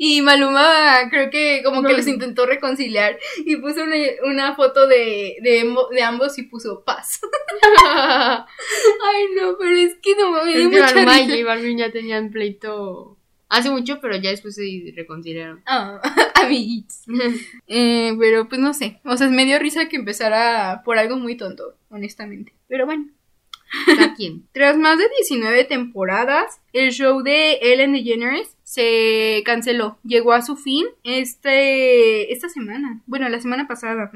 Y 0.00 0.22
Maluma 0.22 1.08
creo 1.10 1.28
que 1.28 1.62
como 1.64 1.82
que 1.82 1.92
los 1.92 2.06
intentó 2.06 2.46
reconciliar 2.46 3.18
y 3.44 3.56
puso 3.56 3.82
una, 3.82 3.96
una 4.24 4.54
foto 4.54 4.86
de, 4.86 5.36
de, 5.42 6.02
ambos 6.02 6.38
y 6.38 6.44
puso 6.44 6.84
paz. 6.84 7.20
Ay, 7.84 9.24
no, 9.36 9.56
pero 9.58 9.72
es 9.72 9.96
que 10.00 10.14
no 10.14 10.30
me 10.30 10.54
dio 10.54 10.70
Es 10.70 10.92
que 10.92 11.00
Maluma 11.00 11.20
y. 11.20 11.28
J 11.28 11.44
Balvin 11.44 11.78
ya 11.78 11.90
tenían 11.90 12.30
pleito 12.30 13.18
hace 13.48 13.70
mucho, 13.70 14.00
pero 14.00 14.16
ya 14.16 14.30
después 14.30 14.54
se 14.54 14.92
reconciliaron. 14.94 15.62
Ah, 15.66 16.00
amiguitos. 16.42 17.02
Eh, 17.66 18.14
pero 18.18 18.48
pues 18.48 18.60
no 18.60 18.74
sé, 18.74 19.00
o 19.04 19.16
sea, 19.16 19.28
me 19.28 19.44
dio 19.44 19.58
risa 19.58 19.88
que 19.88 19.96
empezara 19.96 20.82
por 20.84 20.98
algo 20.98 21.16
muy 21.16 21.36
tonto, 21.36 21.74
honestamente. 21.90 22.52
Pero 22.68 22.86
bueno. 22.86 23.08
Tras 24.52 24.76
más 24.76 24.98
de 24.98 25.04
19 25.20 25.64
temporadas, 25.64 26.60
el 26.72 26.90
show 26.92 27.22
de 27.22 27.58
Ellen 27.62 27.92
DeGeneres 27.92 28.56
se 28.62 29.42
canceló. 29.44 29.98
Llegó 30.04 30.32
a 30.32 30.42
su 30.42 30.56
fin 30.56 30.86
este 31.04 32.32
esta 32.32 32.48
semana. 32.48 33.00
Bueno, 33.06 33.28
la 33.28 33.40
semana 33.40 33.66
pasada. 33.68 34.10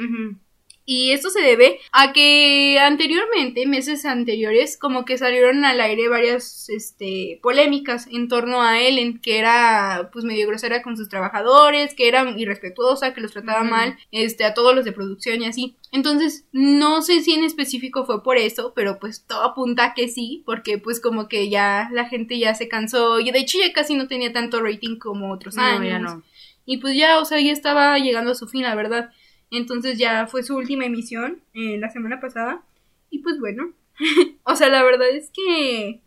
Y 0.94 1.12
esto 1.12 1.30
se 1.30 1.40
debe 1.40 1.78
a 1.90 2.12
que 2.12 2.78
anteriormente, 2.78 3.66
meses 3.66 4.04
anteriores, 4.04 4.76
como 4.76 5.04
que 5.06 5.16
salieron 5.16 5.64
al 5.64 5.80
aire 5.80 6.08
varias 6.08 6.68
este, 6.68 7.38
polémicas 7.42 8.06
en 8.10 8.28
torno 8.28 8.62
a 8.62 8.78
Ellen, 8.80 9.18
que 9.18 9.38
era 9.38 10.10
pues 10.12 10.24
medio 10.26 10.46
grosera 10.46 10.82
con 10.82 10.98
sus 10.98 11.08
trabajadores, 11.08 11.94
que 11.94 12.08
era 12.08 12.28
irrespetuosa, 12.36 13.14
que 13.14 13.22
los 13.22 13.32
trataba 13.32 13.64
mal, 13.64 13.96
este, 14.10 14.44
a 14.44 14.52
todos 14.52 14.74
los 14.74 14.84
de 14.84 14.92
producción 14.92 15.40
y 15.40 15.46
así. 15.46 15.76
Entonces, 15.92 16.44
no 16.52 17.00
sé 17.00 17.20
si 17.22 17.32
en 17.32 17.44
específico 17.44 18.04
fue 18.04 18.22
por 18.22 18.36
eso, 18.36 18.72
pero 18.76 18.98
pues 18.98 19.24
todo 19.26 19.42
apunta 19.44 19.84
a 19.86 19.94
que 19.94 20.08
sí, 20.08 20.42
porque 20.44 20.76
pues 20.78 21.00
como 21.00 21.26
que 21.28 21.48
ya 21.48 21.88
la 21.92 22.04
gente 22.06 22.38
ya 22.38 22.54
se 22.54 22.68
cansó, 22.68 23.18
y 23.20 23.30
de 23.30 23.38
hecho 23.38 23.58
ya 23.58 23.72
casi 23.72 23.94
no 23.94 24.08
tenía 24.08 24.32
tanto 24.32 24.60
rating 24.62 24.98
como 24.98 25.32
otros 25.32 25.56
No, 25.56 25.62
años. 25.62 25.86
ya 25.86 25.98
no. 25.98 26.22
Y 26.66 26.76
pues 26.78 26.96
ya, 26.96 27.18
o 27.18 27.24
sea, 27.24 27.40
ya 27.40 27.52
estaba 27.52 27.98
llegando 27.98 28.32
a 28.32 28.34
su 28.34 28.46
fin, 28.46 28.62
la 28.62 28.74
verdad. 28.74 29.10
Entonces 29.52 29.98
ya 29.98 30.26
fue 30.26 30.42
su 30.42 30.56
última 30.56 30.84
emisión 30.86 31.40
eh, 31.54 31.76
la 31.78 31.90
semana 31.90 32.20
pasada. 32.20 32.62
Y 33.10 33.18
pues 33.18 33.38
bueno, 33.38 33.72
o 34.44 34.56
sea, 34.56 34.68
la 34.68 34.82
verdad 34.82 35.08
es 35.10 35.30
que, 35.30 36.00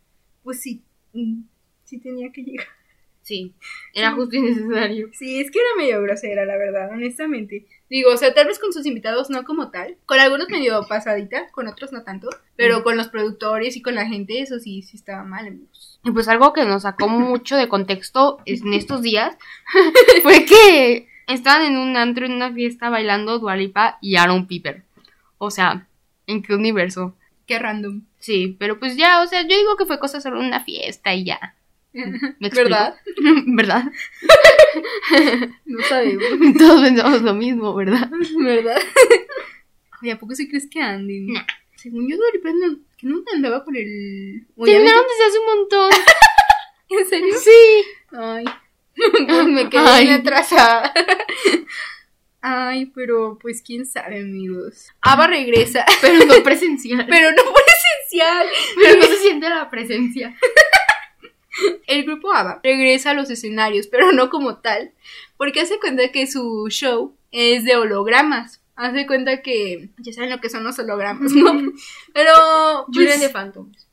pues 0.44 0.60
sí, 0.62 0.82
mm, 1.14 1.42
sí 1.86 2.00
tenía 2.00 2.32
que 2.32 2.42
llegar. 2.44 2.68
Sí, 3.22 3.54
era 3.96 4.12
justo 4.12 4.36
y 4.36 4.42
necesario. 4.42 5.10
Sí, 5.14 5.40
es 5.40 5.50
que 5.50 5.58
era 5.58 5.70
medio 5.78 6.00
grosera, 6.04 6.46
la 6.46 6.58
verdad, 6.58 6.92
honestamente. 6.92 7.66
Digo, 7.90 8.12
o 8.12 8.18
sea, 8.18 8.36
tal 8.36 8.46
vez 8.46 8.60
con 8.60 8.72
sus 8.72 8.86
invitados 8.86 9.32
no 9.32 9.44
como 9.46 9.72
tal. 9.72 9.98
Con 10.06 10.20
algunos 10.20 10.48
medio 10.50 10.86
pasadita, 10.88 11.50
con 11.52 11.68
otros 11.68 11.92
no 11.92 12.04
tanto. 12.04 12.30
Pero 12.56 12.80
Mm. 12.80 12.84
con 12.84 12.98
los 12.98 13.08
productores 13.08 13.76
y 13.78 13.82
con 13.82 13.96
la 13.96 14.06
gente, 14.06 14.42
eso 14.42 14.60
sí, 14.60 14.84
sí 14.84 14.98
estaba 14.98 15.24
mal, 15.24 15.48
amigos. 15.48 16.00
Y 16.04 16.12
pues 16.12 16.28
algo 16.28 16.54
que 16.54 16.66
nos 16.66 16.84
sacó 16.84 17.08
mucho 17.08 17.56
de 17.58 17.68
contexto 17.68 18.38
en 18.46 18.74
estos 18.74 19.02
días 19.02 19.36
fue 20.24 20.46
que 20.46 21.08
estaban 21.28 21.64
en 21.66 21.78
un 21.78 21.98
antro, 21.98 22.26
en 22.26 22.34
una 22.34 22.52
fiesta, 22.52 22.90
bailando 22.90 23.40
Dualipa 23.40 23.98
y 24.02 24.16
Aaron 24.16 24.48
Piper. 24.48 24.84
O 25.38 25.52
sea, 25.52 25.88
¿en 26.28 26.42
qué 26.42 26.54
universo? 26.54 27.16
Qué 27.46 27.60
random. 27.60 28.04
Sí, 28.20 28.56
pero 28.60 28.80
pues 28.80 28.98
ya, 28.98 29.22
o 29.22 29.28
sea, 29.28 29.42
yo 29.44 29.56
digo 29.56 29.76
que 29.78 29.86
fue 29.86 30.00
cosa 30.00 30.20
solo 30.20 30.40
una 30.40 30.64
fiesta 30.64 31.14
y 31.14 31.26
ya. 31.26 31.56
¿Verdad? 32.40 32.96
¿Verdad? 33.46 33.84
No 35.66 35.82
sabemos. 35.88 36.24
Todos 36.58 36.82
pensamos 36.82 37.22
lo 37.22 37.34
mismo, 37.34 37.74
¿verdad? 37.74 38.10
¿Verdad? 38.40 38.78
Oye, 40.02 40.12
¿a 40.12 40.20
poco 40.20 40.36
sí 40.36 40.50
crees 40.50 40.68
que? 40.70 40.80
Nah. 40.80 41.46
Según 41.76 42.10
yo, 42.10 42.18
Doripa 42.18 42.50
no, 42.50 42.78
que 42.98 43.08
nunca 43.08 43.32
andaba 43.34 43.64
con 43.64 43.76
el... 43.76 44.46
Terminaron 44.64 45.04
desde 45.08 45.26
hace 45.28 45.40
un 45.40 45.46
montón. 45.46 45.92
¿En 46.90 47.06
serio? 47.06 47.34
Sí. 47.38 47.86
Ay, 48.12 48.46
me 49.48 49.70
quedé 49.70 49.84
Ay. 49.86 50.06
bien 50.06 50.22
atrasada. 50.22 50.94
Ay, 52.42 52.86
pero 52.94 53.40
pues 53.42 53.64
quién 53.64 53.88
sabe, 53.88 54.20
amigos. 54.22 54.90
Ava 55.02 55.26
regresa, 55.26 55.84
Pero 56.02 56.26
no 56.26 56.44
presencial. 56.44 57.08
pero 57.10 57.32
no 57.32 57.44
presencial. 57.44 58.48
Pero 58.76 59.00
no 59.00 59.06
se 59.08 59.18
siente 59.18 59.50
la 59.50 59.70
presencia. 59.70 60.36
El 61.88 62.04
grupo 62.04 62.34
ABBA 62.34 62.60
regresa 62.64 63.12
a 63.12 63.14
los 63.14 63.30
escenarios, 63.32 63.88
pero 63.88 64.12
no 64.12 64.30
como 64.30 64.58
tal, 64.58 64.92
porque 65.38 65.62
hace 65.62 65.80
cuenta 65.80 66.12
que 66.12 66.28
su 66.28 66.68
show 66.70 67.16
es 67.32 67.64
de 67.64 67.78
hologramas. 67.78 68.62
Hace 68.76 69.08
cuenta 69.08 69.42
que 69.42 69.90
ya 70.00 70.12
saben 70.12 70.30
lo 70.30 70.42
que 70.42 70.50
son 70.50 70.66
los 70.66 70.78
hologramas, 70.78 71.32
¿no? 71.32 71.54
Pero 72.14 72.32
pues, 72.88 72.98
Julian 72.98 73.20
de 73.22 73.30
Phantoms. 73.30 73.88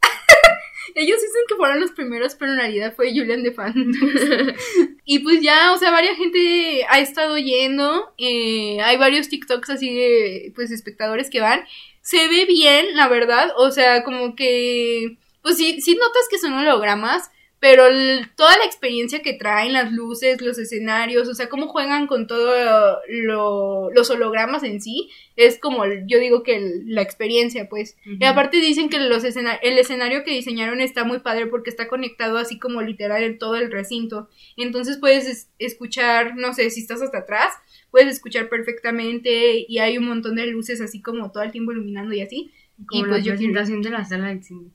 Ellos 0.94 1.20
dicen 1.20 1.42
que 1.48 1.56
fueron 1.56 1.80
los 1.80 1.90
primeros, 1.92 2.34
pero 2.34 2.52
en 2.52 2.58
realidad 2.58 2.94
fue 2.94 3.10
Julian 3.10 3.42
de 3.42 3.50
Phantoms. 3.50 3.96
y 5.04 5.18
pues 5.18 5.40
ya, 5.40 5.72
o 5.72 5.78
sea, 5.78 5.90
varias 5.90 6.16
gente 6.16 6.84
ha 6.88 7.00
estado 7.00 7.36
yendo, 7.38 8.14
eh, 8.18 8.78
hay 8.80 8.96
varios 8.96 9.28
TikToks 9.28 9.70
así 9.70 9.92
de, 9.92 10.52
pues, 10.54 10.70
espectadores 10.70 11.30
que 11.30 11.40
van. 11.40 11.64
Se 12.02 12.28
ve 12.28 12.44
bien, 12.46 12.96
la 12.96 13.08
verdad, 13.08 13.52
o 13.56 13.70
sea, 13.70 14.04
como 14.04 14.36
que, 14.36 15.18
pues 15.42 15.56
sí, 15.56 15.80
sí 15.80 15.96
notas 15.96 16.28
que 16.30 16.38
son 16.38 16.52
hologramas, 16.52 17.30
pero 17.64 17.86
el- 17.86 18.28
toda 18.34 18.58
la 18.58 18.64
experiencia 18.64 19.22
que 19.22 19.34
traen, 19.34 19.72
las 19.72 19.92
luces, 19.92 20.40
los 20.42 20.58
escenarios, 20.58 21.28
o 21.28 21.34
sea, 21.34 21.48
cómo 21.48 21.68
juegan 21.68 22.08
con 22.08 22.26
todo 22.26 22.98
lo- 23.08 23.88
los 23.92 24.10
hologramas 24.10 24.64
en 24.64 24.82
sí, 24.82 25.10
es 25.36 25.60
como, 25.60 25.84
el- 25.84 26.04
yo 26.08 26.18
digo 26.18 26.42
que 26.42 26.56
el- 26.56 26.92
la 26.92 27.02
experiencia, 27.02 27.68
pues. 27.68 27.96
Y 28.04 28.24
aparte 28.24 28.56
dicen 28.56 28.88
que 28.88 28.98
los 28.98 29.22
escena- 29.22 29.54
el 29.62 29.78
escenario 29.78 30.24
que 30.24 30.32
diseñaron 30.32 30.80
está 30.80 31.04
muy 31.04 31.20
padre 31.20 31.46
porque 31.46 31.70
está 31.70 31.86
conectado 31.86 32.36
así 32.36 32.58
como 32.58 32.82
literal 32.82 33.22
en 33.22 33.38
todo 33.38 33.54
el 33.54 33.70
recinto. 33.70 34.28
Entonces 34.56 34.98
puedes 34.98 35.28
es- 35.28 35.48
escuchar, 35.60 36.34
no 36.36 36.54
sé, 36.54 36.68
si 36.70 36.80
estás 36.80 37.00
hasta 37.00 37.18
atrás, 37.18 37.54
puedes 37.92 38.08
escuchar 38.12 38.48
perfectamente 38.48 39.64
y 39.68 39.78
hay 39.78 39.98
un 39.98 40.06
montón 40.08 40.34
de 40.34 40.46
luces 40.48 40.80
así 40.80 41.00
como 41.00 41.30
todo 41.30 41.44
el 41.44 41.52
tiempo 41.52 41.70
iluminando 41.70 42.12
y 42.12 42.22
así. 42.22 42.50
Como 42.86 43.02
y 43.02 43.04
la 43.04 43.08
pues 43.12 43.24
yo 43.24 43.36
quiero- 43.36 43.52
presentación 43.52 43.82
de 43.82 43.90
la 43.90 44.04
sala 44.04 44.42
cine. 44.42 44.70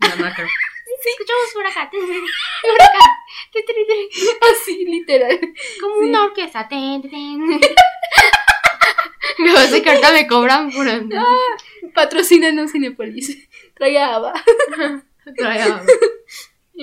La 0.00 0.16
macro. 0.16 0.46
Escuchamos 1.04 1.52
por 1.54 1.66
acá, 1.66 1.90
por 1.90 2.80
acá, 2.80 2.98
así 4.52 4.84
literal. 4.84 5.38
Como 5.80 5.94
Sí. 6.02 6.08
una 6.08 6.24
orquesta. 6.24 6.68
Ten, 6.68 7.02
ten, 7.02 7.10
ten. 7.10 7.60
Me 9.38 9.52
va 9.54 9.60
a 9.60 9.66
ahorita 9.90 10.12
me 10.12 10.26
cobran 10.26 10.70
por 10.72 10.86
Patrocínanos 11.94 12.72
Cinepolis. 12.72 13.48
Trae 13.74 13.98
a 13.98 14.14
Ava. 14.16 14.32
Traía- 15.36 15.82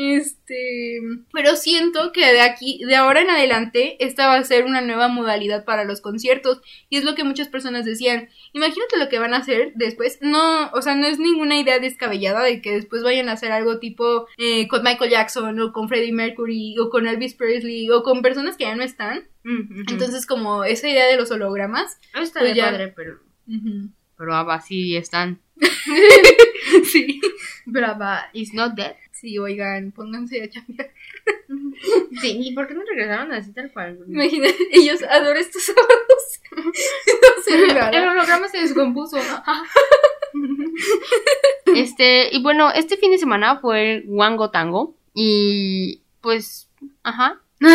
Este, 0.02 1.02
pero 1.34 1.58
siento 1.58 2.12
que 2.14 2.32
de 2.32 2.40
aquí, 2.40 2.82
de 2.86 2.96
ahora 2.96 3.22
en 3.22 3.30
adelante, 3.30 3.98
esta 4.04 4.28
va 4.28 4.36
a 4.38 4.44
ser 4.46 4.64
una 4.64 4.80
nueva 4.80 5.10
modalidad 5.10 5.66
para 5.66 5.84
los 5.84 6.00
conciertos 6.00 6.62
y 6.90 6.98
es 6.98 7.04
lo 7.04 7.16
que 7.16 7.26
muchas 7.26 7.50
personas 7.50 7.84
decían. 7.84 8.30
Imagínate 8.54 8.98
lo 8.98 9.10
que 9.10 9.20
van 9.20 9.34
a 9.34 9.38
hacer 9.38 9.74
después. 9.76 10.20
No, 10.22 10.70
o 10.72 10.82
sea, 10.82 10.96
no 10.96 11.06
es 11.06 11.20
ninguna 11.20 11.60
idea 11.60 11.80
descabellada 11.80 12.44
de 12.44 12.62
que 12.62 12.72
después 12.72 13.04
vayan 13.04 13.28
a 13.28 13.34
hacer 13.34 13.52
algo 13.52 13.80
tipo 13.80 14.28
eh, 14.38 14.68
con 14.70 14.84
Michael 14.84 15.12
Jackson 15.12 15.60
o 15.60 15.74
con 15.74 15.90
Freddie 15.90 16.14
Mercury 16.14 16.78
o 16.80 16.90
con 16.90 17.06
Elvis 17.06 17.34
Presley 17.34 17.90
o 17.90 18.02
con 18.02 18.22
personas 18.22 18.56
que 18.56 18.64
ya 18.64 18.76
no 18.76 18.84
están. 18.84 19.28
Mm. 19.44 19.82
Entonces, 19.90 20.26
como 20.26 20.64
esa 20.64 20.88
idea 20.88 21.08
de 21.08 21.18
los 21.18 21.30
hologramas. 21.32 22.00
Está 22.20 22.40
pues 22.40 22.52
de 22.54 22.56
ya- 22.56 22.66
padre, 22.72 22.94
pero. 22.96 23.20
Pero 24.18 24.36
Ava 24.36 24.62
sí 24.62 24.96
están. 24.96 25.40
sí. 26.92 27.22
Pero 27.72 27.88
Ava 27.88 28.30
is 28.34 28.54
not 28.54 28.76
dead. 28.76 28.96
Sí, 29.12 29.38
oigan, 29.38 29.92
pónganse 29.92 30.42
a 30.42 30.50
chambear. 30.50 30.92
Sí, 32.22 32.38
¿y 32.42 32.54
por 32.54 32.68
qué 32.68 32.74
no 32.74 32.82
regresaron 32.90 33.32
así 33.32 33.52
tal 33.52 33.72
cual? 33.72 34.00
Imagínate, 34.08 34.56
ellos 34.72 35.04
adoran 35.04 35.42
estos 35.42 35.64
sábados. 35.64 36.42
no 36.56 37.44
sé, 37.44 37.98
El 37.98 38.08
holograma 38.08 38.48
se 38.48 38.60
descompuso. 38.62 39.18
este, 41.76 42.36
y 42.36 42.42
bueno, 42.42 42.72
este 42.72 42.98
fin 42.98 43.12
de 43.12 43.18
semana 43.18 43.60
fue 43.60 43.96
el 43.96 44.04
Wango 44.08 44.52
Tango. 44.52 44.96
Y 45.14 46.02
pues, 46.22 46.70
ajá. 47.04 47.42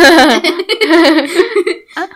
Ah, 1.97 2.09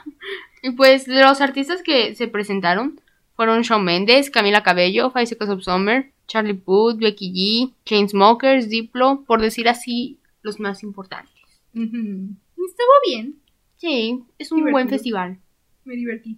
y 0.61 0.71
pues 0.71 1.07
los 1.07 1.39
artistas 1.39 1.81
que 1.83 2.13
se 2.15 2.27
presentaron 2.27 2.99
fueron 3.39 3.61
Shawn 3.61 3.85
Mendes, 3.85 4.29
Camila 4.29 4.63
Cabello, 4.63 5.11
Five 5.11 5.27
Seconds 5.27 5.49
of 5.53 5.63
Summer, 5.63 6.11
Charlie 6.27 6.55
Puth, 6.55 6.97
Becky 6.97 7.31
G, 7.31 7.73
Chainsmokers, 7.85 8.67
Diplo, 8.67 9.23
por 9.25 9.41
decir 9.41 9.69
así, 9.69 10.19
los 10.41 10.59
más 10.59 10.83
importantes. 10.83 11.41
Estuvo 11.73 12.93
bien. 13.07 13.39
Sí, 13.77 14.21
es 14.37 14.51
un 14.51 14.69
buen 14.69 14.89
festival. 14.89 15.39
Me 15.85 15.95
divertí. 15.95 16.37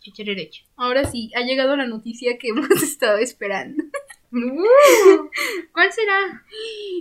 Chicherereche. 0.00 0.64
Ahora 0.74 1.04
sí, 1.04 1.30
ha 1.36 1.42
llegado 1.42 1.76
la 1.76 1.86
noticia 1.86 2.36
que 2.36 2.48
hemos 2.48 2.68
estado 2.82 3.18
esperando. 3.18 3.84
¿Cuál 5.72 5.92
será? 5.92 6.44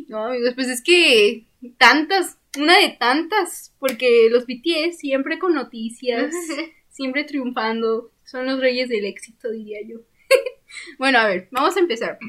No, 0.09 0.25
amigos, 0.25 0.53
pues 0.53 0.67
es 0.67 0.83
que 0.83 1.47
tantas, 1.79 2.37
una 2.55 2.77
de 2.77 2.89
tantas, 2.89 3.73
porque 3.79 4.27
los 4.29 4.45
BTS 4.45 4.99
siempre 4.99 5.39
con 5.39 5.55
noticias, 5.55 6.35
siempre 6.91 7.23
triunfando, 7.23 8.11
son 8.29 8.45
los 8.45 8.59
reyes 8.59 8.89
del 8.89 9.05
éxito, 9.05 9.49
diría 9.49 9.79
yo. 9.85 9.99
bueno, 10.99 11.17
a 11.17 11.27
ver, 11.27 11.47
vamos 11.51 11.75
a 11.75 11.79
empezar. 11.79 12.19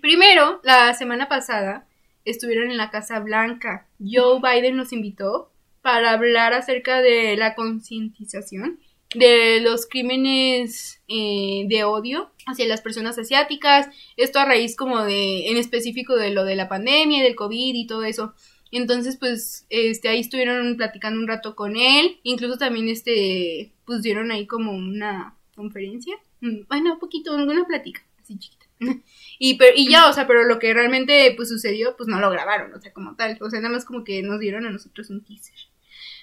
Primero, 0.00 0.60
la 0.62 0.94
semana 0.94 1.28
pasada 1.28 1.88
estuvieron 2.24 2.70
en 2.70 2.76
la 2.76 2.90
Casa 2.90 3.18
Blanca. 3.18 3.88
Joe 3.98 4.40
Biden 4.40 4.76
nos 4.76 4.92
invitó 4.92 5.50
para 5.82 6.12
hablar 6.12 6.54
acerca 6.54 7.02
de 7.02 7.36
la 7.36 7.54
concientización 7.54 8.78
de 9.14 9.60
los 9.60 9.86
crímenes 9.86 11.02
eh, 11.08 11.64
de 11.68 11.84
odio 11.84 12.30
hacia 12.46 12.66
las 12.66 12.80
personas 12.80 13.18
asiáticas. 13.18 13.88
Esto 14.16 14.38
a 14.38 14.44
raíz 14.44 14.76
como 14.76 15.02
de, 15.02 15.48
en 15.48 15.56
específico 15.56 16.16
de 16.16 16.30
lo 16.30 16.44
de 16.44 16.56
la 16.56 16.68
pandemia 16.68 17.18
y 17.18 17.22
del 17.22 17.34
COVID 17.34 17.74
y 17.74 17.86
todo 17.86 18.04
eso. 18.04 18.34
Entonces, 18.78 19.16
pues, 19.16 19.66
este, 19.70 20.08
ahí 20.08 20.20
estuvieron 20.20 20.76
platicando 20.76 21.20
un 21.20 21.28
rato 21.28 21.54
con 21.56 21.76
él. 21.76 22.18
Incluso 22.22 22.58
también, 22.58 22.88
este, 22.88 23.72
pues 23.86 24.02
dieron 24.02 24.30
ahí 24.30 24.46
como 24.46 24.72
una 24.72 25.36
conferencia. 25.54 26.16
Mm, 26.40 26.66
Bueno, 26.68 26.94
un 26.94 26.98
poquito, 26.98 27.34
una 27.36 27.64
plática, 27.66 28.02
así 28.20 28.38
chiquita. 28.38 28.66
Y, 29.38 29.54
pero, 29.58 29.72
y 29.76 29.90
ya, 29.90 30.08
o 30.08 30.12
sea, 30.12 30.26
pero 30.28 30.44
lo 30.44 30.58
que 30.60 30.72
realmente, 30.72 31.32
pues, 31.36 31.48
sucedió, 31.48 31.96
pues 31.96 32.08
no 32.08 32.20
lo 32.20 32.30
grabaron, 32.30 32.72
o 32.72 32.80
sea, 32.80 32.92
como 32.92 33.16
tal. 33.16 33.36
O 33.40 33.50
sea, 33.50 33.60
nada 33.60 33.74
más 33.74 33.84
como 33.84 34.04
que 34.04 34.22
nos 34.22 34.38
dieron 34.40 34.64
a 34.66 34.70
nosotros 34.70 35.10
un 35.10 35.24
teaser. 35.24 35.54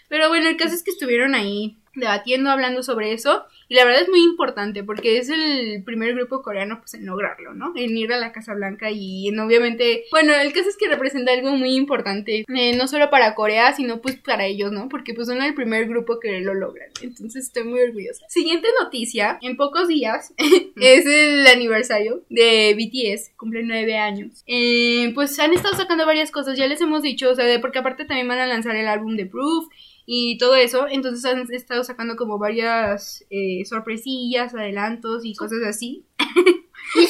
Pero 0.09 0.29
bueno, 0.29 0.49
el 0.49 0.57
caso 0.57 0.75
es 0.75 0.83
que 0.83 0.91
estuvieron 0.91 1.35
ahí 1.35 1.77
debatiendo, 1.95 2.49
hablando 2.49 2.83
sobre 2.83 3.13
eso. 3.13 3.45
Y 3.67 3.75
la 3.75 3.85
verdad 3.85 4.01
es 4.01 4.09
muy 4.09 4.21
importante 4.21 4.83
porque 4.83 5.17
es 5.17 5.29
el 5.29 5.83
primer 5.85 6.13
grupo 6.13 6.41
coreano 6.41 6.79
pues 6.79 6.93
en 6.93 7.05
lograrlo, 7.05 7.53
¿no? 7.53 7.71
En 7.75 7.95
ir 7.97 8.11
a 8.11 8.17
la 8.17 8.31
Casa 8.33 8.53
Blanca 8.53 8.91
y 8.91 9.29
en 9.29 9.39
obviamente... 9.39 10.03
Bueno, 10.11 10.33
el 10.35 10.51
caso 10.51 10.67
es 10.69 10.75
que 10.77 10.89
representa 10.89 11.31
algo 11.31 11.51
muy 11.51 11.75
importante, 11.75 12.43
eh, 12.53 12.75
no 12.75 12.87
solo 12.87 13.09
para 13.09 13.33
Corea, 13.33 13.73
sino 13.73 14.01
pues 14.01 14.17
para 14.17 14.45
ellos, 14.45 14.71
¿no? 14.73 14.89
Porque 14.89 15.13
pues 15.13 15.27
son 15.27 15.41
el 15.41 15.53
primer 15.53 15.87
grupo 15.87 16.19
que 16.19 16.41
lo 16.41 16.53
logran. 16.53 16.89
Entonces 17.01 17.45
estoy 17.45 17.63
muy 17.63 17.79
orgullosa. 17.81 18.25
Siguiente 18.27 18.67
noticia, 18.81 19.37
en 19.41 19.55
pocos 19.55 19.87
días 19.87 20.33
es 20.75 21.05
el 21.05 21.47
aniversario 21.47 22.23
de 22.29 22.75
BTS, 22.75 23.31
cumple 23.37 23.63
nueve 23.63 23.97
años. 23.97 24.43
Eh, 24.47 25.11
pues 25.15 25.39
han 25.39 25.53
estado 25.53 25.75
sacando 25.75 26.05
varias 26.05 26.31
cosas, 26.31 26.57
ya 26.57 26.67
les 26.67 26.81
hemos 26.81 27.01
dicho, 27.03 27.29
o 27.29 27.35
sea, 27.35 27.45
de- 27.45 27.59
porque 27.59 27.79
aparte 27.79 28.03
también 28.05 28.27
van 28.27 28.39
a 28.39 28.47
lanzar 28.47 28.75
el 28.75 28.87
álbum 28.87 29.15
de 29.15 29.25
Proof 29.25 29.67
y 30.05 30.37
todo 30.39 30.55
eso, 30.55 30.87
entonces 30.89 31.23
han 31.25 31.45
estado 31.53 31.80
sacando 31.83 32.15
como 32.15 32.37
varias 32.37 33.25
eh, 33.29 33.63
sorpresillas, 33.65 34.53
adelantos 34.53 35.25
y 35.25 35.35
cosas 35.35 35.63
así. 35.67 36.05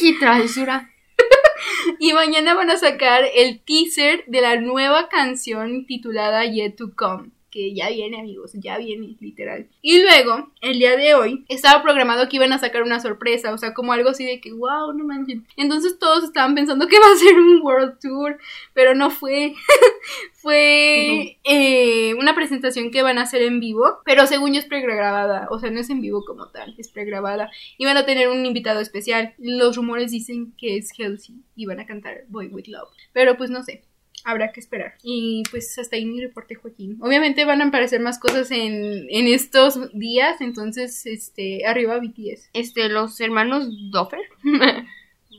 Y 0.01 0.19
travesura. 0.19 0.89
Y 1.99 2.13
mañana 2.13 2.53
van 2.53 2.69
a 2.69 2.77
sacar 2.77 3.23
el 3.35 3.61
teaser 3.63 4.23
de 4.27 4.41
la 4.41 4.59
nueva 4.59 5.09
canción 5.09 5.85
titulada 5.85 6.45
Yet 6.45 6.75
to 6.75 6.95
Come. 6.95 7.29
Que 7.51 7.73
ya 7.73 7.89
viene, 7.89 8.19
amigos, 8.19 8.51
ya 8.53 8.77
viene, 8.77 9.17
literal. 9.19 9.67
Y 9.81 10.01
luego, 10.01 10.51
el 10.61 10.79
día 10.79 10.95
de 10.95 11.13
hoy, 11.15 11.45
estaba 11.49 11.83
programado 11.83 12.29
que 12.29 12.37
iban 12.37 12.53
a 12.53 12.59
sacar 12.59 12.83
una 12.83 12.99
sorpresa, 12.99 13.53
o 13.53 13.57
sea, 13.57 13.73
como 13.73 13.93
algo 13.93 14.09
así 14.09 14.25
de 14.25 14.39
que, 14.39 14.53
wow, 14.53 14.93
no 14.93 15.03
manches. 15.03 15.41
Entonces 15.57 15.99
todos 15.99 16.23
estaban 16.23 16.55
pensando 16.55 16.87
que 16.87 16.95
iba 16.97 17.05
a 17.05 17.17
ser 17.17 17.35
un 17.35 17.61
World 17.61 17.99
Tour, 17.99 18.37
pero 18.73 18.95
no 18.95 19.09
fue. 19.09 19.53
fue 20.41 21.37
eh, 21.43 22.13
una 22.15 22.33
presentación 22.33 22.89
que 22.89 23.03
van 23.03 23.17
a 23.19 23.23
hacer 23.23 23.43
en 23.43 23.59
vivo, 23.59 23.99
pero 24.05 24.25
según 24.25 24.53
yo 24.53 24.59
es 24.59 24.65
pregrabada, 24.65 25.47
o 25.51 25.59
sea, 25.59 25.69
no 25.69 25.79
es 25.79 25.89
en 25.89 26.01
vivo 26.01 26.25
como 26.25 26.47
tal, 26.47 26.73
es 26.77 26.89
pregrabada. 26.89 27.51
Y 27.77 27.85
van 27.85 27.97
a 27.97 28.05
tener 28.05 28.27
un 28.27 28.45
invitado 28.45 28.79
especial. 28.79 29.35
Los 29.37 29.75
rumores 29.75 30.11
dicen 30.11 30.53
que 30.57 30.77
es 30.77 30.91
Halsey 30.97 31.35
y 31.55 31.65
van 31.65 31.79
a 31.79 31.85
cantar 31.85 32.25
Boy 32.29 32.47
With 32.47 32.67
Love. 32.67 32.89
Pero 33.13 33.37
pues 33.37 33.49
no 33.49 33.63
sé. 33.63 33.83
Habrá 34.23 34.51
que 34.51 34.59
esperar. 34.59 34.93
Y 35.03 35.43
pues 35.49 35.77
hasta 35.79 35.95
ahí 35.95 36.05
mi 36.05 36.21
reporte, 36.21 36.55
Joaquín. 36.55 36.97
Obviamente 37.01 37.43
van 37.45 37.61
a 37.61 37.65
aparecer 37.65 37.99
más 38.01 38.19
cosas 38.19 38.51
en, 38.51 39.07
en 39.09 39.27
estos 39.27 39.91
días. 39.97 40.41
Entonces, 40.41 41.05
este, 41.05 41.65
arriba 41.65 41.97
BTS. 41.99 42.49
Este, 42.53 42.87
los 42.89 43.19
hermanos 43.19 43.67
Doffer, 43.91 44.21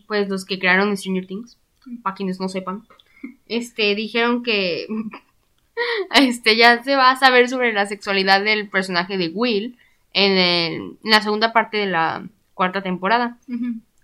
pues 0.09 0.29
los 0.29 0.45
que 0.45 0.59
crearon 0.59 0.97
Stranger 0.97 1.27
Things, 1.27 1.59
para 2.03 2.14
quienes 2.16 2.40
no 2.40 2.49
sepan, 2.49 2.83
este, 3.47 3.95
dijeron 3.95 4.42
que 4.42 4.87
este 6.21 6.57
ya 6.57 6.83
se 6.83 6.97
va 6.97 7.11
a 7.12 7.18
saber 7.18 7.49
sobre 7.49 7.73
la 7.73 7.87
sexualidad 7.87 8.42
del 8.42 8.68
personaje 8.68 9.16
de 9.16 9.29
Will 9.29 9.77
en, 10.12 10.33
el- 10.33 10.97
en 11.05 11.11
la 11.11 11.23
segunda 11.23 11.53
parte 11.53 11.77
de 11.79 11.87
la 11.87 12.27
cuarta 12.55 12.83
temporada. 12.83 13.38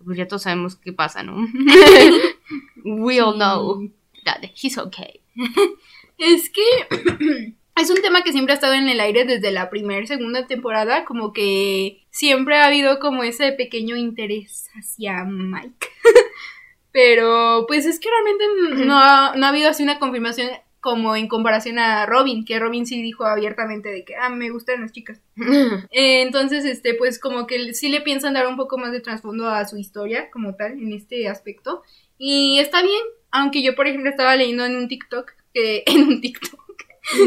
Pues 0.04 0.16
ya 0.16 0.28
todos 0.28 0.42
sabemos 0.42 0.76
qué 0.76 0.92
pasa, 0.92 1.22
¿no? 1.24 1.46
We 2.84 3.20
all 3.20 3.34
know 3.34 3.90
that 4.28 4.50
he's 4.54 4.78
okay. 4.78 5.20
Es 6.18 6.50
que 6.50 6.62
es 7.80 7.90
un 7.90 8.02
tema 8.02 8.22
que 8.22 8.32
siempre 8.32 8.52
ha 8.52 8.56
estado 8.56 8.74
en 8.74 8.88
el 8.88 9.00
aire 9.00 9.24
desde 9.24 9.52
la 9.52 9.70
primera, 9.70 10.04
segunda 10.06 10.46
temporada, 10.46 11.04
como 11.04 11.32
que 11.32 12.04
siempre 12.10 12.56
ha 12.56 12.66
habido 12.66 12.98
como 12.98 13.22
ese 13.22 13.52
pequeño 13.52 13.96
interés 13.96 14.68
hacia 14.74 15.24
Mike. 15.24 15.88
Pero 16.92 17.66
pues 17.68 17.86
es 17.86 18.00
que 18.00 18.08
realmente 18.10 18.84
no 18.84 18.98
ha, 18.98 19.36
no 19.36 19.46
ha 19.46 19.50
habido 19.50 19.70
así 19.70 19.84
una 19.84 20.00
confirmación 20.00 20.48
como 20.80 21.16
en 21.16 21.28
comparación 21.28 21.78
a 21.78 22.06
Robin, 22.06 22.44
que 22.44 22.58
Robin 22.58 22.86
sí 22.86 23.02
dijo 23.02 23.24
abiertamente 23.24 23.88
de 23.90 24.04
que, 24.04 24.16
ah, 24.16 24.28
me 24.30 24.50
gustan 24.50 24.80
las 24.80 24.92
chicas. 24.92 25.20
Eh, 25.90 26.22
entonces, 26.22 26.64
este, 26.64 26.94
pues 26.94 27.18
como 27.18 27.46
que 27.46 27.74
sí 27.74 27.88
le 27.88 28.00
piensan 28.00 28.34
dar 28.34 28.46
un 28.46 28.56
poco 28.56 28.78
más 28.78 28.92
de 28.92 29.00
trasfondo 29.00 29.48
a 29.48 29.66
su 29.66 29.76
historia 29.76 30.30
como 30.30 30.54
tal 30.54 30.72
en 30.72 30.92
este 30.92 31.28
aspecto. 31.28 31.82
Y 32.16 32.58
está 32.58 32.82
bien, 32.82 33.02
aunque 33.30 33.62
yo, 33.62 33.74
por 33.74 33.86
ejemplo, 33.86 34.10
estaba 34.10 34.36
leyendo 34.36 34.64
en 34.64 34.76
un 34.76 34.88
TikTok, 34.88 35.32
que 35.54 35.82
en 35.86 36.02
un 36.08 36.20
TikTok, 36.20 36.58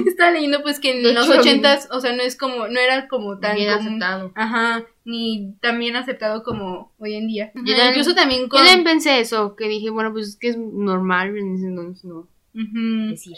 estaba 0.05 0.31
leyendo 0.31 0.61
pues 0.61 0.79
que 0.79 0.91
en 0.91 1.03
De 1.03 1.13
los 1.13 1.27
hecho, 1.29 1.39
ochentas, 1.39 1.87
o 1.91 1.99
sea, 2.01 2.13
no 2.15 2.21
es 2.21 2.35
como, 2.37 2.67
no 2.67 2.79
era 2.79 3.07
como 3.07 3.39
tan 3.39 3.55
Bien 3.55 3.73
común. 3.73 3.87
aceptado. 3.87 4.31
Ajá, 4.35 4.85
ni 5.05 5.53
tan 5.59 5.79
bien 5.79 5.95
aceptado 5.95 6.43
como 6.43 6.91
hoy 6.99 7.15
en 7.15 7.27
día. 7.27 7.51
Yo 7.55 7.73
Ajá, 7.75 7.89
incluso 7.89 8.13
también 8.13 8.41
Yo 8.43 8.49
con... 8.49 8.59
también 8.63 8.83
pensé 8.83 9.19
eso, 9.19 9.55
que 9.55 9.67
dije, 9.67 9.89
bueno, 9.89 10.11
pues 10.13 10.27
es 10.29 10.35
que 10.37 10.49
es 10.49 10.57
normal, 10.57 11.35
en 11.37 11.55
ese 11.55 11.65
entonces 11.65 12.03
no 12.05 12.27
Ujú. 12.53 13.09
decir. 13.09 13.37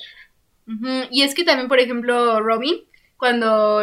Y 1.11 1.21
es 1.23 1.35
que 1.35 1.43
también, 1.43 1.67
por 1.67 1.79
ejemplo, 1.79 2.39
Robin, 2.41 2.75
cuando 3.17 3.79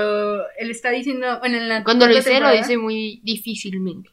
él 0.59 0.71
está 0.71 0.91
diciendo, 0.91 1.39
bueno, 1.39 1.57
en 1.57 1.69
la 1.69 1.85
Cuando 1.85 2.07
lo 2.07 2.17
hice, 2.19 2.41
lo 2.41 2.51
dice 2.53 2.77
muy 2.77 3.21
difícilmente. 3.23 4.11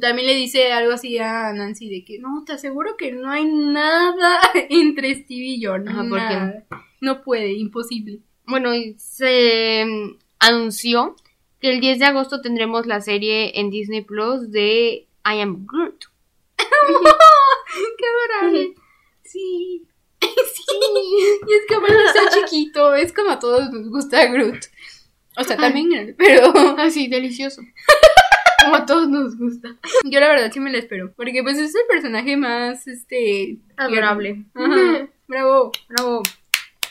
También 0.00 0.26
le 0.26 0.34
dice 0.34 0.72
algo 0.72 0.92
así 0.92 1.18
a 1.18 1.52
Nancy 1.52 1.88
de 1.88 2.04
que 2.04 2.18
no, 2.18 2.44
te 2.44 2.54
aseguro 2.54 2.96
que 2.96 3.12
no 3.12 3.30
hay 3.30 3.44
nada 3.44 4.40
entre 4.68 5.14
Steve 5.14 5.46
y 5.46 5.60
yo, 5.60 5.74
Ajá, 5.74 6.04
¿por 6.08 6.18
qué? 6.18 6.34
nada. 6.34 6.66
No 7.00 7.22
puede, 7.22 7.52
imposible. 7.52 8.20
Bueno, 8.46 8.74
y 8.74 8.94
se 8.98 9.84
mm, 9.86 10.18
anunció 10.40 11.16
que 11.60 11.70
el 11.70 11.80
10 11.80 11.98
de 11.98 12.04
agosto 12.06 12.40
tendremos 12.40 12.86
la 12.86 13.00
serie 13.00 13.58
en 13.60 13.70
Disney 13.70 14.02
Plus 14.02 14.50
de 14.50 15.06
I 15.24 15.40
Am 15.40 15.66
Groot. 15.66 16.04
¡Qué 16.58 18.04
adorable! 18.38 18.74
Sí. 19.22 19.86
sí. 20.20 20.26
Y 21.46 21.54
es 21.54 21.66
que 21.68 21.78
bueno, 21.78 21.98
está 22.06 22.40
chiquito, 22.40 22.94
es 22.94 23.12
como 23.12 23.30
a 23.30 23.38
todos 23.38 23.70
nos 23.70 23.88
gusta 23.88 24.26
Groot. 24.26 24.64
O 25.36 25.42
sea, 25.42 25.56
también 25.56 26.14
pero 26.16 26.52
Así, 26.78 27.08
delicioso. 27.08 27.62
Como 28.64 28.76
a 28.76 28.86
todos 28.86 29.08
nos 29.08 29.36
gusta. 29.36 29.76
yo 30.04 30.20
la 30.20 30.28
verdad 30.28 30.50
sí 30.52 30.60
me 30.60 30.72
la 30.72 30.78
espero. 30.78 31.12
Porque 31.16 31.42
pues 31.42 31.58
es 31.58 31.74
el 31.74 31.82
personaje 31.88 32.36
más, 32.36 32.86
este... 32.86 33.58
Adorable. 33.76 34.44
Ajá. 34.54 35.08
Bravo. 35.28 35.72
Bravo. 35.88 36.22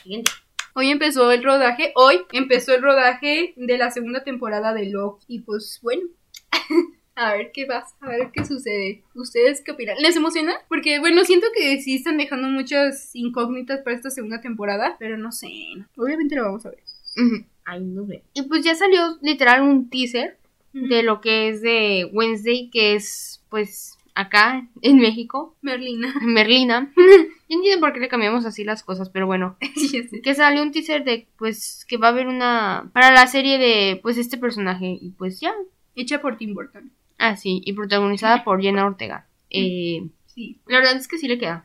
Siguiente. 0.02 0.32
Hoy 0.76 0.90
empezó 0.90 1.30
el 1.30 1.44
rodaje, 1.44 1.92
hoy 1.94 2.22
empezó 2.32 2.74
el 2.74 2.82
rodaje 2.82 3.54
de 3.56 3.78
la 3.78 3.92
segunda 3.92 4.24
temporada 4.24 4.74
de 4.74 4.86
Loki. 4.86 5.24
Y 5.28 5.38
pues 5.42 5.78
bueno, 5.82 6.08
a 7.14 7.32
ver 7.34 7.52
qué 7.52 7.64
pasa, 7.64 7.94
a 8.00 8.08
ver 8.08 8.32
qué 8.32 8.44
sucede. 8.44 9.04
¿Ustedes 9.14 9.62
qué 9.62 9.70
opinan? 9.70 9.96
¿Les 10.00 10.16
emociona? 10.16 10.54
Porque 10.68 10.98
bueno, 10.98 11.24
siento 11.24 11.46
que 11.54 11.80
sí 11.80 11.94
están 11.94 12.16
dejando 12.18 12.48
muchas 12.48 13.14
incógnitas 13.14 13.82
para 13.82 13.94
esta 13.94 14.10
segunda 14.10 14.40
temporada, 14.40 14.96
pero 14.98 15.16
no 15.16 15.30
sé. 15.30 15.48
Obviamente 15.96 16.34
lo 16.34 16.42
vamos 16.42 16.66
a 16.66 16.70
ver. 16.70 16.82
Ujú. 17.24 17.44
Ahí 17.66 17.84
nos 17.84 18.08
vemos. 18.08 18.26
Y 18.34 18.42
pues 18.42 18.64
ya 18.64 18.74
salió 18.74 19.16
literal 19.22 19.62
un 19.62 19.88
teaser 19.88 20.38
de 20.74 21.02
lo 21.02 21.20
que 21.20 21.48
es 21.48 21.62
de 21.62 22.08
Wednesday, 22.12 22.68
que 22.70 22.94
es 22.94 23.42
pues 23.48 23.96
acá 24.14 24.68
en 24.82 24.98
México, 24.98 25.56
Merlina. 25.62 26.14
Merlina. 26.22 26.92
Yo 26.96 27.56
entiendo 27.56 27.80
por 27.80 27.92
qué 27.92 28.00
le 28.00 28.08
cambiamos 28.08 28.44
así 28.44 28.62
las 28.64 28.82
cosas, 28.82 29.08
pero 29.10 29.26
bueno. 29.26 29.56
Sí. 29.76 30.06
Que 30.22 30.34
salió 30.34 30.62
un 30.62 30.72
teaser 30.72 31.04
de 31.04 31.26
pues 31.38 31.84
que 31.88 31.96
va 31.96 32.08
a 32.08 32.10
haber 32.10 32.26
una 32.26 32.90
para 32.92 33.10
la 33.12 33.26
serie 33.26 33.58
de 33.58 33.98
pues 34.02 34.18
este 34.18 34.36
personaje 34.38 34.98
y 35.00 35.10
pues 35.10 35.40
ya. 35.40 35.52
Hecha 35.96 36.20
por 36.20 36.36
Tim 36.36 36.54
Burton. 36.54 36.90
Ah, 37.18 37.36
sí, 37.36 37.62
y 37.64 37.72
protagonizada 37.72 38.42
por 38.44 38.60
Jenna 38.60 38.84
Ortega. 38.86 39.26
Eh, 39.50 40.02
Sí. 40.26 40.58
la 40.66 40.78
verdad 40.78 40.96
es 40.96 41.06
que 41.06 41.16
sí 41.18 41.28
le 41.28 41.38
queda. 41.38 41.64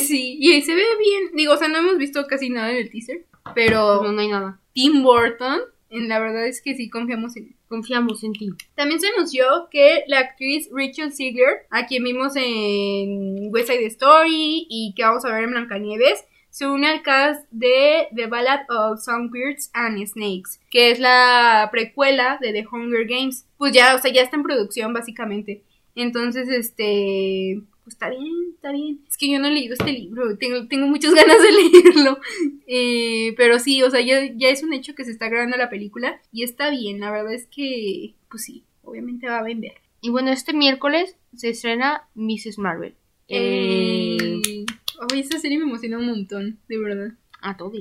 sí, 0.00 0.38
y 0.40 0.62
se 0.62 0.74
ve 0.74 0.82
bien. 0.98 1.30
Digo, 1.34 1.52
o 1.52 1.56
sea, 1.58 1.68
no 1.68 1.76
hemos 1.76 1.98
visto 1.98 2.26
casi 2.26 2.48
nada 2.48 2.70
en 2.70 2.78
el 2.78 2.90
teaser. 2.90 3.26
Pero 3.54 4.02
No, 4.02 4.12
no 4.12 4.20
hay 4.22 4.28
nada. 4.28 4.58
Tim 4.72 5.02
Burton, 5.02 5.60
la 5.90 6.18
verdad 6.18 6.46
es 6.46 6.62
que 6.62 6.74
sí 6.74 6.88
confiamos 6.88 7.36
en 7.36 7.48
él. 7.48 7.54
Confiamos 7.72 8.22
en 8.22 8.34
ti. 8.34 8.50
También 8.74 9.00
se 9.00 9.08
anunció 9.08 9.46
que 9.70 10.04
la 10.06 10.18
actriz 10.18 10.68
Rachel 10.70 11.10
Ziegler, 11.10 11.66
a 11.70 11.86
quien 11.86 12.04
vimos 12.04 12.34
en 12.36 13.48
West 13.50 13.70
Side 13.70 13.86
Story 13.86 14.66
y 14.68 14.92
que 14.94 15.02
vamos 15.02 15.24
a 15.24 15.32
ver 15.32 15.44
en 15.44 15.52
Blancanieves, 15.52 16.22
se 16.50 16.66
une 16.66 16.86
al 16.86 17.00
cast 17.00 17.46
de 17.50 18.08
The 18.14 18.26
Ballad 18.26 18.66
of 18.68 19.00
Songbirds 19.00 19.70
and 19.72 20.06
Snakes, 20.06 20.60
que 20.70 20.90
es 20.90 20.98
la 20.98 21.70
precuela 21.72 22.36
de 22.42 22.52
The 22.52 22.66
Hunger 22.70 23.06
Games. 23.06 23.46
Pues 23.56 23.72
ya, 23.72 23.94
o 23.94 23.98
sea, 23.98 24.12
ya 24.12 24.20
está 24.20 24.36
en 24.36 24.42
producción 24.42 24.92
básicamente. 24.92 25.62
Entonces, 25.94 26.50
este, 26.50 27.62
pues 27.84 27.94
está 27.94 28.08
bien, 28.10 28.24
está 28.54 28.72
bien. 28.72 29.00
Es 29.08 29.16
que 29.16 29.30
yo 29.30 29.38
no 29.38 29.48
he 29.48 29.50
leído 29.50 29.74
este 29.74 29.92
libro, 29.92 30.36
tengo, 30.38 30.66
tengo 30.68 30.86
muchas 30.86 31.14
ganas 31.14 31.36
de 31.42 31.50
leerlo. 31.50 32.18
Eh, 32.66 33.34
pero 33.36 33.58
sí, 33.58 33.82
o 33.82 33.90
sea, 33.90 34.00
ya, 34.00 34.24
ya 34.36 34.48
es 34.48 34.62
un 34.62 34.72
hecho 34.72 34.94
que 34.94 35.04
se 35.04 35.10
está 35.10 35.28
grabando 35.28 35.56
la 35.56 35.70
película 35.70 36.20
y 36.32 36.42
está 36.44 36.70
bien, 36.70 37.00
la 37.00 37.10
verdad 37.10 37.32
es 37.34 37.46
que, 37.46 38.14
pues 38.30 38.44
sí, 38.44 38.64
obviamente 38.82 39.26
va 39.28 39.38
a 39.38 39.42
vender. 39.42 39.74
Y 40.00 40.10
bueno, 40.10 40.30
este 40.30 40.52
miércoles 40.52 41.16
se 41.36 41.50
estrena 41.50 42.08
Mrs. 42.14 42.58
Marvel. 42.58 42.94
Eh, 43.28 44.18
Eh, 44.46 44.66
Ay, 45.12 45.20
esa 45.20 45.38
serie 45.38 45.58
me 45.58 45.64
emociona 45.64 45.98
un 45.98 46.06
montón, 46.06 46.58
de 46.68 46.78
verdad. 46.78 47.12
a 47.40 47.56
todos. 47.56 47.74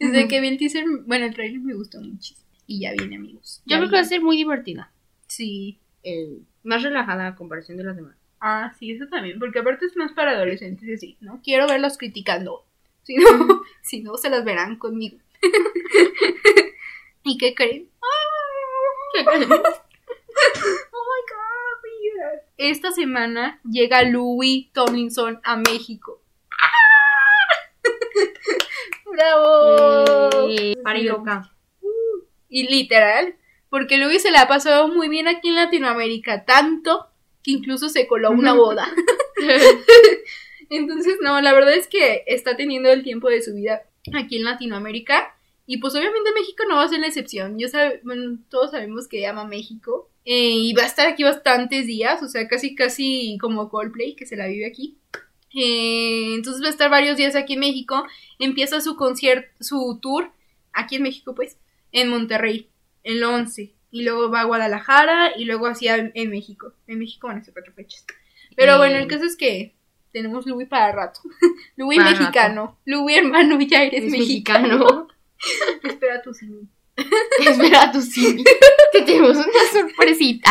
Desde 0.00 0.20
Ujú. 0.20 0.28
que 0.28 0.40
vi 0.40 0.48
el 0.48 0.58
teaser, 0.58 0.84
bueno, 1.06 1.26
el 1.26 1.34
trailer 1.34 1.60
me 1.60 1.74
gustó 1.74 2.00
muchísimo. 2.00 2.48
Y 2.66 2.80
ya 2.80 2.92
viene, 2.92 3.16
amigos. 3.16 3.62
Yo 3.66 3.76
creo 3.78 3.88
que 3.88 3.96
va 3.96 4.00
a 4.00 4.04
ser 4.04 4.20
muy 4.22 4.36
divertida. 4.36 4.92
Sí. 5.26 5.78
Eh, 6.02 6.38
más 6.62 6.82
relajada 6.82 7.28
a 7.28 7.34
comparación 7.36 7.76
de 7.78 7.84
las 7.84 7.96
demás. 7.96 8.16
Ah, 8.40 8.72
sí, 8.78 8.92
eso 8.92 9.06
también, 9.06 9.38
porque 9.38 9.58
aparte 9.58 9.84
es 9.84 9.94
más 9.96 10.12
para 10.12 10.30
adolescentes 10.32 10.88
y 10.88 10.94
así, 10.94 11.18
¿no? 11.20 11.42
Quiero 11.44 11.66
verlos 11.66 11.98
criticando. 11.98 12.64
Si 13.02 13.16
no, 13.16 13.62
si 13.82 14.02
no, 14.02 14.18
se 14.18 14.28
las 14.28 14.44
verán 14.44 14.76
conmigo. 14.76 15.16
¿Y 17.24 17.38
qué 17.38 17.54
creen? 17.54 17.88
¿Qué 19.14 19.24
crees? 19.24 19.48
Oh 19.48 21.04
my 21.08 21.22
god, 21.28 21.80
mira. 21.82 22.42
Esta 22.58 22.92
semana 22.92 23.58
llega 23.64 24.02
Louis 24.02 24.70
Tomlinson 24.72 25.40
a 25.42 25.56
México. 25.56 26.20
¡Bravo! 29.10 30.50
Eh, 30.50 30.76
loca. 31.02 31.50
Y 32.48 32.68
literal, 32.68 33.34
porque 33.70 33.96
Louis 33.96 34.22
se 34.22 34.30
la 34.30 34.42
ha 34.42 34.48
pasado 34.48 34.88
muy 34.88 35.08
bien 35.08 35.26
aquí 35.26 35.48
en 35.48 35.56
Latinoamérica, 35.56 36.44
tanto 36.44 37.09
que 37.42 37.52
incluso 37.52 37.88
se 37.88 38.06
coló 38.06 38.30
una 38.30 38.52
boda. 38.52 38.88
Entonces, 40.70 41.16
no, 41.20 41.40
la 41.40 41.52
verdad 41.52 41.74
es 41.74 41.88
que 41.88 42.22
está 42.26 42.56
teniendo 42.56 42.90
el 42.90 43.02
tiempo 43.02 43.28
de 43.28 43.42
su 43.42 43.54
vida 43.54 43.82
aquí 44.14 44.36
en 44.36 44.44
Latinoamérica. 44.44 45.34
Y 45.66 45.78
pues 45.78 45.94
obviamente 45.94 46.32
México 46.32 46.64
no 46.68 46.76
va 46.76 46.84
a 46.84 46.88
ser 46.88 47.00
la 47.00 47.06
excepción. 47.06 47.58
Yo 47.58 47.68
bueno, 48.02 48.38
todos 48.48 48.72
sabemos 48.72 49.08
que 49.08 49.26
ama 49.26 49.44
México. 49.44 50.10
Eh, 50.24 50.52
y 50.52 50.72
va 50.74 50.82
a 50.82 50.86
estar 50.86 51.06
aquí 51.06 51.22
bastantes 51.22 51.86
días, 51.86 52.22
o 52.22 52.28
sea, 52.28 52.46
casi 52.46 52.74
casi 52.74 53.38
como 53.40 53.68
Coldplay, 53.68 54.14
que 54.14 54.26
se 54.26 54.36
la 54.36 54.46
vive 54.46 54.66
aquí. 54.66 54.98
Eh, 55.54 56.34
entonces 56.34 56.62
va 56.62 56.68
a 56.68 56.70
estar 56.70 56.90
varios 56.90 57.16
días 57.16 57.34
aquí 57.34 57.54
en 57.54 57.60
México. 57.60 58.06
Empieza 58.38 58.80
su 58.80 58.96
concierto, 58.96 59.48
su 59.60 59.98
tour, 60.00 60.30
aquí 60.72 60.96
en 60.96 61.02
México, 61.02 61.34
pues, 61.34 61.56
en 61.92 62.08
Monterrey, 62.08 62.68
el 63.02 63.24
11. 63.24 63.72
Y 63.90 64.02
luego 64.04 64.30
va 64.30 64.42
a 64.42 64.44
Guadalajara 64.44 65.36
y 65.36 65.44
luego 65.44 65.66
hacia 65.66 65.96
en, 65.96 66.12
en 66.14 66.30
México. 66.30 66.72
En 66.86 66.98
México 66.98 67.26
van 67.26 67.38
a 67.38 67.44
ser 67.44 67.52
cuatro 67.52 67.72
fechas. 67.72 68.04
Pero 68.56 68.78
bueno, 68.78 68.96
el 68.96 69.06
caso 69.08 69.24
es 69.24 69.36
que 69.36 69.74
tenemos 70.12 70.46
Louis 70.46 70.68
para 70.68 70.92
rato. 70.92 71.20
Louis 71.76 71.98
Para 71.98 72.10
mexicano. 72.10 72.78
Louis 72.84 73.16
hermano, 73.16 73.58
ya 73.60 73.82
eres 73.82 74.04
Es 74.04 74.10
mexicano. 74.10 74.78
mexicano. 74.78 75.08
Espera 75.82 76.22
tu 76.22 76.34
sí. 76.34 76.46
Espera 77.40 77.90
tu 77.92 78.02
sí. 78.02 78.44
Te 78.92 79.02
tenemos 79.02 79.36
una 79.36 79.64
sorpresita. 79.72 80.50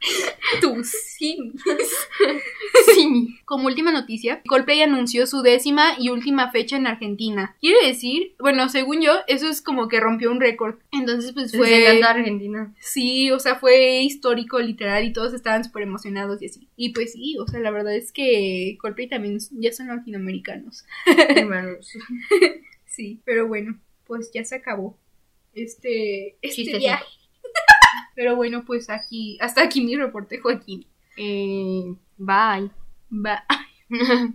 Tu 0.60 0.84
sí. 0.84 1.52
Sí. 2.94 3.38
Como 3.44 3.66
última 3.66 3.90
noticia, 3.92 4.42
Coldplay 4.46 4.80
anunció 4.82 5.26
su 5.26 5.42
décima 5.42 5.96
y 5.98 6.08
última 6.10 6.50
fecha 6.50 6.76
en 6.76 6.86
Argentina. 6.86 7.56
Quiere 7.60 7.86
decir, 7.86 8.34
bueno, 8.38 8.68
según 8.68 9.00
yo, 9.00 9.12
eso 9.26 9.48
es 9.48 9.60
como 9.60 9.88
que 9.88 10.00
rompió 10.00 10.30
un 10.30 10.40
récord. 10.40 10.76
Entonces, 10.92 11.32
pues 11.32 11.52
Les 11.52 11.58
fue. 11.58 12.02
Argentina. 12.02 12.74
Sí, 12.78 13.30
o 13.30 13.38
sea, 13.38 13.56
fue 13.56 14.00
histórico, 14.02 14.60
literal, 14.60 15.04
y 15.04 15.12
todos 15.12 15.34
estaban 15.34 15.64
súper 15.64 15.82
emocionados 15.82 16.40
y 16.42 16.46
así. 16.46 16.68
Y 16.76 16.90
pues 16.90 17.12
sí, 17.12 17.36
o 17.38 17.46
sea, 17.46 17.60
la 17.60 17.70
verdad 17.70 17.94
es 17.94 18.12
que 18.12 18.76
Coldplay 18.80 19.08
también 19.08 19.38
ya 19.52 19.72
son 19.72 19.88
latinoamericanos. 19.88 20.84
Hermanos. 21.28 21.92
Sí, 22.88 23.20
pero 23.26 23.46
bueno, 23.46 23.78
pues 24.06 24.30
ya 24.32 24.42
se 24.42 24.54
acabó 24.54 24.96
este, 25.52 26.28
este 26.40 26.48
Chistecito. 26.48 26.78
viaje. 26.78 27.04
Pero 28.16 28.34
bueno, 28.34 28.64
pues 28.66 28.90
aquí, 28.90 29.38
hasta 29.40 29.62
aquí 29.62 29.82
mi 29.84 29.94
reporte, 29.96 30.38
Joaquín. 30.40 30.86
Eh, 31.16 31.94
bye. 32.16 32.70
Va. 33.12 33.44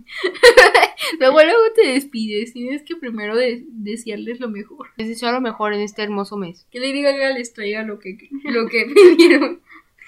luego, 1.20 1.42
luego 1.42 1.60
te 1.74 1.88
despides. 1.88 2.52
Tienes 2.54 2.82
que 2.82 2.96
primero 2.96 3.36
de- 3.36 3.64
desearles 3.68 4.40
lo 4.40 4.48
mejor. 4.48 4.88
Les 4.96 5.08
deseo 5.08 5.30
lo 5.32 5.40
mejor 5.40 5.74
en 5.74 5.80
este 5.80 6.02
hermoso 6.02 6.36
mes. 6.36 6.66
Que 6.70 6.80
Lady 6.80 7.02
Gaga 7.02 7.30
les 7.30 7.52
traiga 7.52 7.82
lo 7.82 7.98
que, 7.98 8.16
lo 8.44 8.66
que 8.68 8.86
pidieron. 9.16 9.60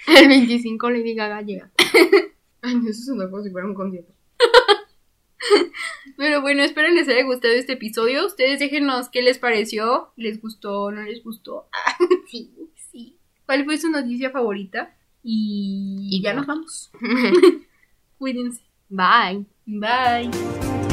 El 0.06 0.28
25 0.28 0.90
Lady 0.90 1.14
Gaga 1.14 1.42
llega. 1.42 1.70
Ay, 2.62 2.76
eso 2.88 3.02
es 3.02 3.08
una 3.08 3.28
cosa 3.30 3.44
si 3.44 3.50
fuera 3.50 3.66
un 3.66 3.74
concierto. 3.74 4.12
Pero 6.16 6.40
bueno, 6.40 6.62
espero 6.62 6.88
les 6.90 7.08
haya 7.08 7.24
gustado 7.24 7.52
este 7.54 7.72
episodio. 7.74 8.26
Ustedes 8.26 8.58
déjenos 8.60 9.08
qué 9.10 9.20
les 9.22 9.38
pareció. 9.38 10.12
¿Les 10.16 10.40
gustó? 10.40 10.90
¿No 10.90 11.02
les 11.02 11.22
gustó? 11.22 11.68
Ah, 11.72 11.96
sí. 12.30 12.50
¿Cuál 13.46 13.64
fue 13.64 13.78
su 13.78 13.90
noticia 13.90 14.30
favorita? 14.30 14.94
Y, 15.22 16.08
Y 16.10 16.22
ya 16.22 16.30
ya. 16.30 16.36
nos 16.36 16.46
vamos. 16.46 16.90
Cuídense. 18.18 18.62
Bye. 18.88 19.44
Bye. 19.66 20.83